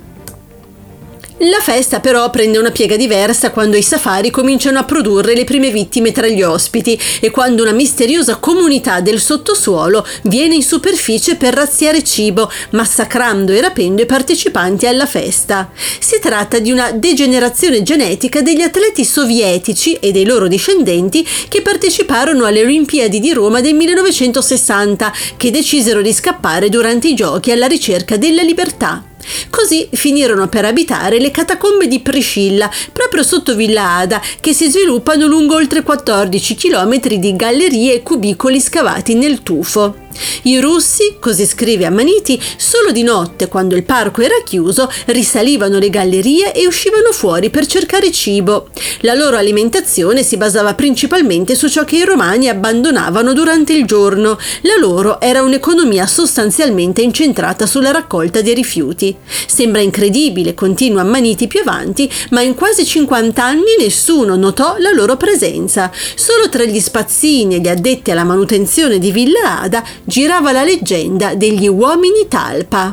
La 1.44 1.60
festa 1.60 2.00
però 2.00 2.28
prende 2.28 2.58
una 2.58 2.70
piega 2.70 2.96
diversa 2.96 3.50
quando 3.50 3.78
i 3.78 3.82
safari 3.82 4.30
cominciano 4.30 4.78
a 4.78 4.84
produrre 4.84 5.34
le 5.34 5.44
prime 5.44 5.70
vittime 5.70 6.12
tra 6.12 6.26
gli 6.26 6.42
ospiti 6.42 7.00
e 7.18 7.30
quando 7.30 7.62
una 7.62 7.72
misteriosa 7.72 8.36
comunità 8.36 9.00
del 9.00 9.18
sottosuolo 9.18 10.06
viene 10.24 10.56
in 10.56 10.62
superficie 10.62 11.36
per 11.36 11.54
razziare 11.54 12.04
cibo, 12.04 12.50
massacrando 12.72 13.52
e 13.52 13.60
rapendo 13.62 14.02
i 14.02 14.06
partecipanti 14.06 14.86
alla 14.86 15.06
festa. 15.06 15.70
Si 15.98 16.18
tratta 16.20 16.58
di 16.58 16.70
una 16.70 16.90
degenerazione 16.90 17.82
genetica 17.82 18.42
degli 18.42 18.60
atleti 18.60 19.06
sovietici 19.06 19.94
e 19.94 20.12
dei 20.12 20.26
loro 20.26 20.46
discendenti 20.46 21.26
che 21.48 21.62
parteciparono 21.62 22.44
alle 22.44 22.60
Olimpiadi 22.60 23.18
di 23.18 23.32
Roma 23.32 23.62
del 23.62 23.72
1960, 23.76 25.10
che 25.38 25.50
decisero 25.50 26.02
di 26.02 26.12
scappare 26.12 26.68
durante 26.68 27.08
i 27.08 27.14
giochi 27.14 27.50
alla 27.50 27.66
ricerca 27.66 28.18
della 28.18 28.42
libertà. 28.42 29.09
Così 29.50 29.88
finirono 29.92 30.48
per 30.48 30.64
abitare 30.64 31.18
le 31.18 31.30
catacombe 31.30 31.86
di 31.86 32.00
Priscilla, 32.00 32.70
proprio 32.92 33.22
sotto 33.22 33.54
Villa 33.54 33.96
Ada, 33.96 34.20
che 34.40 34.52
si 34.52 34.70
sviluppano 34.70 35.26
lungo 35.26 35.54
oltre 35.54 35.82
14 35.82 36.54
km 36.54 36.98
di 37.16 37.36
gallerie 37.36 37.94
e 37.94 38.02
cubicoli 38.02 38.60
scavati 38.60 39.14
nel 39.14 39.42
tufo. 39.42 40.08
I 40.42 40.58
russi, 40.58 41.16
così 41.20 41.46
scrive 41.46 41.86
Ammaniti, 41.86 42.40
solo 42.56 42.90
di 42.92 43.02
notte, 43.02 43.48
quando 43.48 43.76
il 43.76 43.84
parco 43.84 44.22
era 44.22 44.42
chiuso, 44.44 44.90
risalivano 45.06 45.78
le 45.78 45.90
gallerie 45.90 46.52
e 46.52 46.66
uscivano 46.66 47.12
fuori 47.12 47.50
per 47.50 47.66
cercare 47.66 48.10
cibo. 48.10 48.68
La 49.00 49.14
loro 49.14 49.36
alimentazione 49.36 50.22
si 50.22 50.36
basava 50.36 50.74
principalmente 50.74 51.54
su 51.54 51.68
ciò 51.68 51.84
che 51.84 51.96
i 51.96 52.04
romani 52.04 52.48
abbandonavano 52.48 53.32
durante 53.32 53.72
il 53.72 53.86
giorno. 53.86 54.38
La 54.62 54.76
loro 54.78 55.20
era 55.20 55.42
un'economia 55.42 56.06
sostanzialmente 56.06 57.02
incentrata 57.02 57.66
sulla 57.66 57.90
raccolta 57.90 58.40
dei 58.40 58.54
rifiuti. 58.54 59.14
Sembra 59.46 59.80
incredibile, 59.80 60.54
continua 60.54 61.02
Ammaniti 61.02 61.46
più 61.46 61.60
avanti, 61.60 62.10
ma 62.30 62.40
in 62.40 62.54
quasi 62.54 62.84
50 62.84 63.44
anni 63.44 63.76
nessuno 63.78 64.36
notò 64.36 64.76
la 64.78 64.90
loro 64.90 65.16
presenza. 65.16 65.90
Solo 66.14 66.48
tra 66.48 66.64
gli 66.64 66.80
spazzini 66.80 67.56
e 67.56 67.60
gli 67.60 67.68
addetti 67.68 68.10
alla 68.10 68.24
manutenzione 68.24 68.98
di 68.98 69.10
Villa 69.10 69.60
Ada 69.60 69.84
girava 70.10 70.50
la 70.50 70.64
leggenda 70.64 71.36
degli 71.36 71.68
uomini 71.68 72.26
talpa. 72.26 72.92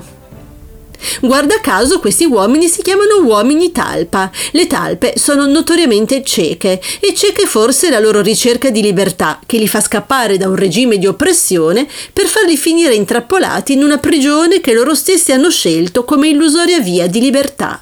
Guarda 1.19 1.59
caso 1.61 1.99
questi 1.99 2.25
uomini 2.25 2.67
si 2.67 2.83
chiamano 2.83 3.23
uomini 3.23 3.71
talpa. 3.71 4.29
Le 4.51 4.67
talpe 4.67 5.13
sono 5.15 5.47
notoriamente 5.47 6.23
cieche 6.23 6.79
e 6.99 7.15
cieche 7.15 7.47
forse 7.47 7.89
la 7.89 7.97
loro 7.97 8.21
ricerca 8.21 8.69
di 8.69 8.83
libertà 8.83 9.39
che 9.47 9.57
li 9.57 9.67
fa 9.67 9.81
scappare 9.81 10.37
da 10.37 10.47
un 10.47 10.55
regime 10.55 10.99
di 10.99 11.07
oppressione 11.07 11.87
per 12.13 12.27
farli 12.27 12.55
finire 12.55 12.93
intrappolati 12.93 13.73
in 13.73 13.81
una 13.81 13.97
prigione 13.97 14.61
che 14.61 14.73
loro 14.73 14.93
stessi 14.93 15.31
hanno 15.31 15.49
scelto 15.49 16.05
come 16.05 16.27
illusoria 16.27 16.79
via 16.79 17.07
di 17.07 17.19
libertà. 17.19 17.81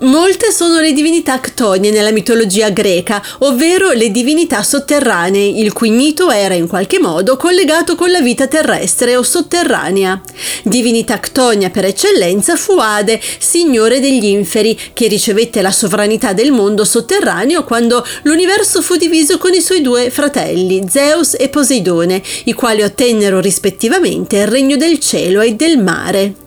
Molte 0.00 0.52
sono 0.52 0.78
le 0.78 0.92
divinità 0.92 1.40
ctonie 1.40 1.90
nella 1.90 2.12
mitologia 2.12 2.70
greca, 2.70 3.20
ovvero 3.38 3.90
le 3.90 4.12
divinità 4.12 4.62
sotterranee, 4.62 5.60
il 5.60 5.72
cui 5.72 5.90
mito 5.90 6.30
era 6.30 6.54
in 6.54 6.68
qualche 6.68 7.00
modo 7.00 7.36
collegato 7.36 7.96
con 7.96 8.12
la 8.12 8.20
vita 8.20 8.46
terrestre 8.46 9.16
o 9.16 9.24
sotterranea. 9.24 10.20
Divinità 10.62 11.18
ctonia 11.18 11.70
per 11.70 11.84
eccellenza 11.84 12.54
fu 12.54 12.78
Ade, 12.78 13.20
signore 13.38 13.98
degli 13.98 14.26
inferi, 14.26 14.78
che 14.92 15.08
ricevette 15.08 15.62
la 15.62 15.72
sovranità 15.72 16.32
del 16.32 16.52
mondo 16.52 16.84
sotterraneo 16.84 17.64
quando 17.64 18.06
l'universo 18.22 18.82
fu 18.82 18.94
diviso 18.94 19.36
con 19.36 19.52
i 19.52 19.60
suoi 19.60 19.80
due 19.80 20.10
fratelli, 20.10 20.86
Zeus 20.88 21.34
e 21.36 21.48
Poseidone, 21.48 22.22
i 22.44 22.52
quali 22.52 22.82
ottennero 22.82 23.40
rispettivamente 23.40 24.36
il 24.36 24.46
regno 24.46 24.76
del 24.76 25.00
cielo 25.00 25.40
e 25.40 25.54
del 25.54 25.76
mare. 25.76 26.46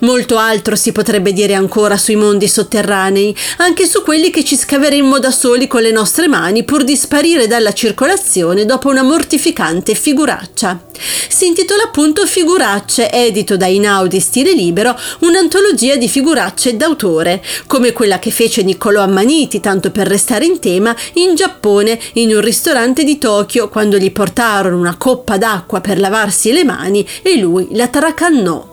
Molto 0.00 0.36
altro 0.36 0.76
si 0.76 0.92
potrebbe 0.92 1.32
dire 1.32 1.54
ancora 1.54 1.96
sui 1.96 2.16
mondi 2.16 2.48
sotterranei, 2.48 3.34
anche 3.58 3.86
su 3.86 4.02
quelli 4.02 4.30
che 4.30 4.44
ci 4.44 4.56
scaveremmo 4.56 5.18
da 5.18 5.30
soli 5.30 5.66
con 5.66 5.82
le 5.82 5.90
nostre 5.90 6.28
mani 6.28 6.64
pur 6.64 6.84
di 6.84 6.96
sparire 6.96 7.46
dalla 7.46 7.72
circolazione 7.72 8.64
dopo 8.64 8.88
una 8.88 9.02
mortificante 9.02 9.94
figuraccia. 9.94 10.80
Si 11.28 11.46
intitola 11.46 11.84
appunto 11.84 12.26
Figuracce, 12.26 13.10
edito 13.10 13.56
da 13.56 13.66
Inaudi 13.66 14.20
Stile 14.20 14.52
Libero, 14.52 14.96
un'antologia 15.20 15.96
di 15.96 16.08
figuracce 16.08 16.76
d'autore, 16.76 17.42
come 17.66 17.92
quella 17.92 18.18
che 18.18 18.30
fece 18.30 18.62
Niccolò 18.62 19.02
Ammaniti, 19.02 19.60
tanto 19.60 19.90
per 19.90 20.06
restare 20.06 20.44
in 20.44 20.60
tema, 20.60 20.94
in 21.14 21.34
Giappone, 21.34 21.98
in 22.14 22.34
un 22.34 22.40
ristorante 22.40 23.04
di 23.04 23.18
Tokyo, 23.18 23.68
quando 23.68 23.98
gli 23.98 24.12
portarono 24.12 24.78
una 24.78 24.96
coppa 24.96 25.38
d'acqua 25.38 25.80
per 25.80 25.98
lavarsi 25.98 26.52
le 26.52 26.64
mani 26.64 27.06
e 27.22 27.36
lui 27.36 27.68
la 27.72 27.88
tracannò. 27.88 28.71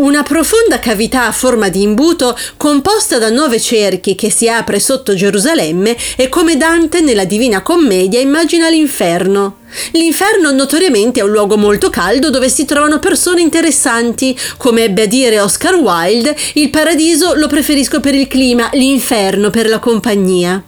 Una 0.00 0.22
profonda 0.22 0.78
cavità 0.78 1.26
a 1.26 1.32
forma 1.32 1.68
di 1.68 1.82
imbuto 1.82 2.34
composta 2.56 3.18
da 3.18 3.28
nove 3.28 3.60
cerchi 3.60 4.14
che 4.14 4.30
si 4.30 4.48
apre 4.48 4.80
sotto 4.80 5.14
Gerusalemme 5.14 5.94
e 6.16 6.30
come 6.30 6.56
Dante 6.56 7.02
nella 7.02 7.26
Divina 7.26 7.60
Commedia 7.60 8.18
immagina 8.18 8.70
l'inferno. 8.70 9.58
L'inferno 9.90 10.52
notoriamente 10.52 11.20
è 11.20 11.22
un 11.22 11.32
luogo 11.32 11.58
molto 11.58 11.90
caldo 11.90 12.30
dove 12.30 12.48
si 12.48 12.64
trovano 12.64 12.98
persone 12.98 13.42
interessanti, 13.42 14.34
come 14.56 14.84
ebbe 14.84 15.02
a 15.02 15.06
dire 15.06 15.38
Oscar 15.38 15.74
Wilde, 15.74 16.34
il 16.54 16.70
paradiso 16.70 17.34
lo 17.34 17.46
preferisco 17.46 18.00
per 18.00 18.14
il 18.14 18.26
clima, 18.26 18.70
l'inferno 18.72 19.50
per 19.50 19.68
la 19.68 19.80
compagnia. 19.80 20.62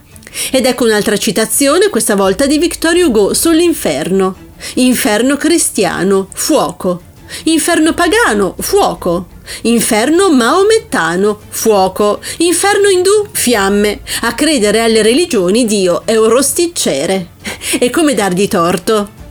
Ed 0.51 0.67
ecco 0.67 0.83
un'altra 0.83 1.17
citazione, 1.17 1.89
questa 1.89 2.15
volta 2.15 2.45
di 2.45 2.59
Victor 2.59 2.93
Hugo 2.93 3.33
sull'inferno. 3.33 4.35
Inferno 4.75 5.37
cristiano, 5.37 6.27
fuoco. 6.31 7.12
Inferno 7.45 7.93
pagano, 7.93 8.55
fuoco. 8.59 9.27
Inferno 9.63 10.31
maomettano, 10.31 11.39
fuoco. 11.49 12.19
Inferno 12.37 12.89
indù, 12.89 13.27
fiamme. 13.31 14.01
A 14.21 14.33
credere 14.33 14.81
alle 14.81 15.01
religioni 15.01 15.65
Dio 15.65 16.03
è 16.05 16.15
un 16.15 16.29
rosticcere. 16.29 17.31
E 17.79 17.89
come 17.89 18.13
dargli 18.13 18.47
torto? 18.47 19.22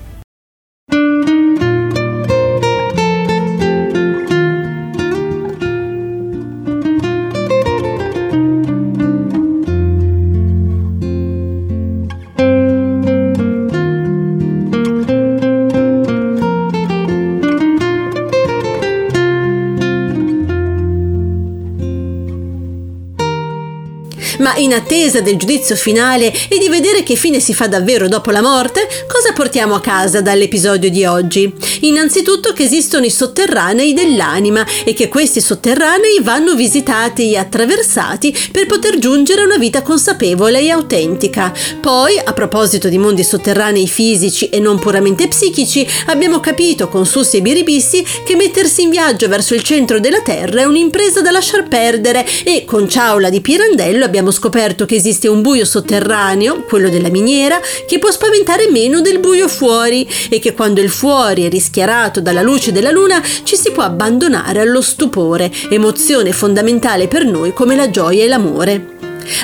In 24.72 24.78
attesa 24.78 25.20
del 25.20 25.36
giudizio 25.36 25.76
finale 25.76 26.32
e 26.48 26.58
di 26.58 26.70
vedere 26.70 27.02
che 27.02 27.14
fine 27.14 27.40
si 27.40 27.52
fa 27.52 27.68
davvero 27.68 28.08
dopo 28.08 28.30
la 28.30 28.40
morte, 28.40 28.88
cosa 29.06 29.34
portiamo 29.34 29.74
a 29.74 29.80
casa 29.80 30.22
dall'episodio 30.22 30.88
di 30.88 31.04
oggi? 31.04 31.52
Innanzitutto 31.80 32.54
che 32.54 32.62
esistono 32.62 33.04
i 33.04 33.10
sotterranei 33.10 33.92
dell'anima 33.92 34.64
e 34.84 34.94
che 34.94 35.08
questi 35.08 35.42
sotterranei 35.42 36.20
vanno 36.22 36.54
visitati 36.54 37.32
e 37.32 37.36
attraversati 37.36 38.34
per 38.50 38.66
poter 38.66 38.98
giungere 38.98 39.42
a 39.42 39.44
una 39.44 39.58
vita 39.58 39.82
consapevole 39.82 40.60
e 40.60 40.70
autentica. 40.70 41.52
Poi, 41.80 42.18
a 42.18 42.32
proposito 42.32 42.88
di 42.88 42.96
mondi 42.96 43.24
sotterranei 43.24 43.86
fisici 43.86 44.48
e 44.48 44.58
non 44.58 44.78
puramente 44.78 45.28
psichici, 45.28 45.86
abbiamo 46.06 46.40
capito 46.40 46.88
con 46.88 47.04
Sussi 47.04 47.38
e 47.38 47.42
Biribissi 47.42 48.04
che 48.24 48.36
mettersi 48.36 48.82
in 48.82 48.90
viaggio 48.90 49.28
verso 49.28 49.54
il 49.54 49.62
centro 49.62 50.00
della 50.00 50.22
Terra 50.22 50.62
è 50.62 50.64
un'impresa 50.64 51.20
da 51.20 51.30
lasciar 51.30 51.68
perdere 51.68 52.24
e 52.44 52.64
con 52.64 52.88
Ciaula 52.88 53.28
di 53.28 53.40
Pirandello 53.42 54.04
abbiamo 54.04 54.30
scoperto 54.30 54.60
che 54.62 54.94
esiste 54.94 55.26
un 55.26 55.42
buio 55.42 55.64
sotterraneo, 55.64 56.62
quello 56.62 56.88
della 56.88 57.10
miniera, 57.10 57.60
che 57.86 57.98
può 57.98 58.10
spaventare 58.10 58.70
meno 58.70 59.00
del 59.00 59.18
buio 59.18 59.48
fuori 59.48 60.08
e 60.30 60.38
che 60.38 60.54
quando 60.54 60.80
il 60.80 60.88
fuori 60.88 61.44
è 61.44 61.48
rischiarato 61.48 62.20
dalla 62.20 62.42
luce 62.42 62.70
della 62.70 62.92
luna 62.92 63.20
ci 63.42 63.56
si 63.56 63.72
può 63.72 63.82
abbandonare 63.82 64.60
allo 64.60 64.80
stupore, 64.80 65.50
emozione 65.68 66.30
fondamentale 66.30 67.08
per 67.08 67.24
noi 67.24 67.52
come 67.52 67.74
la 67.74 67.90
gioia 67.90 68.22
e 68.24 68.28
l'amore. 68.28 68.91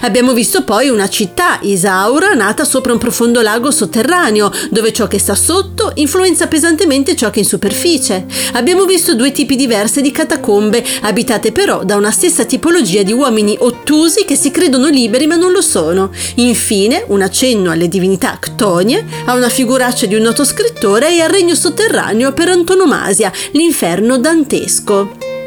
Abbiamo 0.02 0.32
visto 0.32 0.64
poi 0.64 0.88
una 0.88 1.08
città, 1.08 1.58
Isaura, 1.62 2.34
nata 2.34 2.64
sopra 2.64 2.92
un 2.92 2.98
profondo 2.98 3.40
lago 3.40 3.70
sotterraneo, 3.70 4.50
dove 4.70 4.92
ciò 4.92 5.06
che 5.06 5.18
sta 5.18 5.34
sotto 5.34 5.92
influenza 5.94 6.46
pesantemente 6.46 7.16
ciò 7.16 7.30
che 7.30 7.36
è 7.36 7.42
in 7.42 7.48
superficie. 7.48 8.26
Abbiamo 8.52 8.84
visto 8.84 9.14
due 9.14 9.32
tipi 9.32 9.56
diversi 9.56 10.00
di 10.00 10.10
catacombe, 10.10 10.84
abitate 11.02 11.52
però 11.52 11.84
da 11.84 11.96
una 11.96 12.10
stessa 12.10 12.44
tipologia 12.44 13.02
di 13.02 13.12
uomini 13.12 13.56
ottusi 13.58 14.24
che 14.24 14.36
si 14.36 14.50
credono 14.50 14.88
liberi 14.88 15.26
ma 15.26 15.36
non 15.36 15.52
lo 15.52 15.62
sono. 15.62 16.10
Infine, 16.36 17.04
un 17.08 17.22
accenno 17.22 17.70
alle 17.70 17.88
divinità 17.88 18.38
ctonie, 18.40 19.04
a 19.26 19.34
una 19.34 19.48
figuraccia 19.48 20.06
di 20.06 20.14
un 20.14 20.22
noto 20.22 20.44
scrittore 20.44 21.14
e 21.14 21.20
al 21.20 21.30
regno 21.30 21.54
sotterraneo 21.54 22.32
per 22.32 22.48
antonomasia, 22.48 23.32
l'inferno 23.52 24.18
dantesco. 24.18 25.37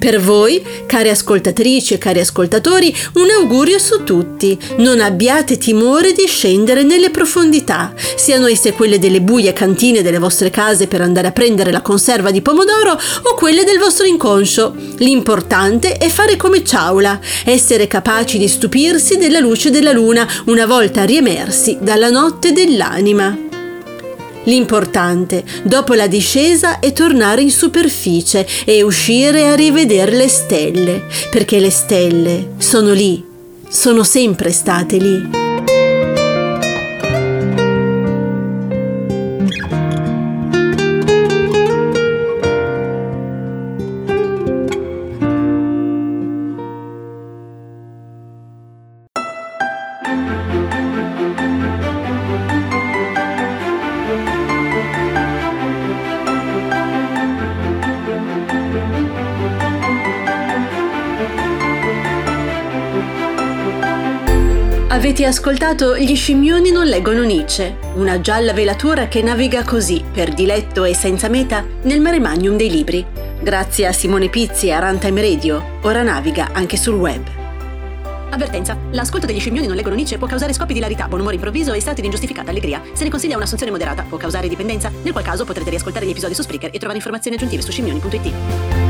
Per 0.00 0.18
voi, 0.18 0.64
cari 0.86 1.10
ascoltatrici 1.10 1.92
e 1.92 1.98
cari 1.98 2.20
ascoltatori, 2.20 2.92
un 3.16 3.28
augurio 3.38 3.78
su 3.78 4.02
tutti. 4.02 4.58
Non 4.78 4.98
abbiate 4.98 5.58
timore 5.58 6.14
di 6.14 6.26
scendere 6.26 6.82
nelle 6.82 7.10
profondità, 7.10 7.92
siano 8.16 8.46
esse 8.46 8.72
quelle 8.72 8.98
delle 8.98 9.20
buie 9.20 9.52
cantine 9.52 10.00
delle 10.00 10.18
vostre 10.18 10.48
case 10.48 10.86
per 10.86 11.02
andare 11.02 11.26
a 11.26 11.32
prendere 11.32 11.70
la 11.70 11.82
conserva 11.82 12.30
di 12.30 12.40
pomodoro 12.40 12.92
o 12.92 13.34
quelle 13.34 13.62
del 13.62 13.78
vostro 13.78 14.06
inconscio. 14.06 14.74
L'importante 14.96 15.98
è 15.98 16.08
fare 16.08 16.36
come 16.36 16.64
Ciaula, 16.64 17.20
essere 17.44 17.86
capaci 17.86 18.38
di 18.38 18.48
stupirsi 18.48 19.18
della 19.18 19.38
luce 19.38 19.68
della 19.68 19.92
luna 19.92 20.26
una 20.46 20.64
volta 20.64 21.04
riemersi 21.04 21.76
dalla 21.78 22.08
notte 22.08 22.52
dell'anima. 22.52 23.49
L'importante, 24.44 25.44
dopo 25.62 25.94
la 25.94 26.06
discesa, 26.06 26.78
è 26.78 26.92
tornare 26.92 27.42
in 27.42 27.50
superficie 27.50 28.46
e 28.64 28.82
uscire 28.82 29.48
a 29.48 29.54
rivedere 29.54 30.12
le 30.12 30.28
stelle, 30.28 31.02
perché 31.30 31.58
le 31.58 31.70
stelle 31.70 32.52
sono 32.58 32.92
lì, 32.92 33.22
sono 33.68 34.02
sempre 34.02 34.50
state 34.50 34.96
lì. 34.96 35.49
Avete 65.00 65.24
ascoltato 65.24 65.96
Gli 65.96 66.14
scimmioni 66.14 66.70
non 66.70 66.84
leggono 66.84 67.22
Nietzsche, 67.22 67.78
una 67.94 68.20
gialla 68.20 68.52
velatura 68.52 69.08
che 69.08 69.22
naviga 69.22 69.64
così, 69.64 70.04
per 70.12 70.34
diletto 70.34 70.84
e 70.84 70.94
senza 70.94 71.30
meta, 71.30 71.64
nel 71.84 72.02
mare 72.02 72.20
magnum 72.20 72.58
dei 72.58 72.68
libri. 72.68 73.06
Grazie 73.40 73.86
a 73.86 73.92
Simone 73.92 74.28
Pizzi 74.28 74.66
e 74.66 74.72
a 74.72 74.78
Runtime 74.78 75.22
Radio, 75.22 75.78
ora 75.80 76.02
naviga 76.02 76.50
anche 76.52 76.76
sul 76.76 76.96
web. 76.96 77.22
Avvertenza. 78.28 78.76
L'ascolto 78.90 79.24
degli 79.24 79.40
scimmioni 79.40 79.66
non 79.66 79.74
leggono 79.74 79.94
Nietzsche 79.94 80.18
può 80.18 80.26
causare 80.26 80.52
scoppi 80.52 80.74
di 80.74 80.80
hilarità, 80.80 81.08
buon 81.08 81.22
umore 81.22 81.36
improvviso 81.36 81.72
e 81.72 81.80
stati 81.80 82.02
di 82.02 82.06
ingiustificata 82.06 82.50
allegria. 82.50 82.82
Se 82.92 83.02
ne 83.02 83.08
consiglia 83.08 83.36
un'assunzione 83.36 83.72
moderata, 83.72 84.04
può 84.06 84.18
causare 84.18 84.48
dipendenza, 84.48 84.92
nel 85.02 85.12
qual 85.12 85.24
caso 85.24 85.46
potrete 85.46 85.70
riascoltare 85.70 86.04
gli 86.04 86.10
episodi 86.10 86.34
su 86.34 86.42
Spreaker 86.42 86.68
e 86.74 86.76
trovare 86.76 86.96
informazioni 86.96 87.38
aggiuntive 87.38 87.62
su 87.62 87.70
scimmioni.it. 87.70 88.89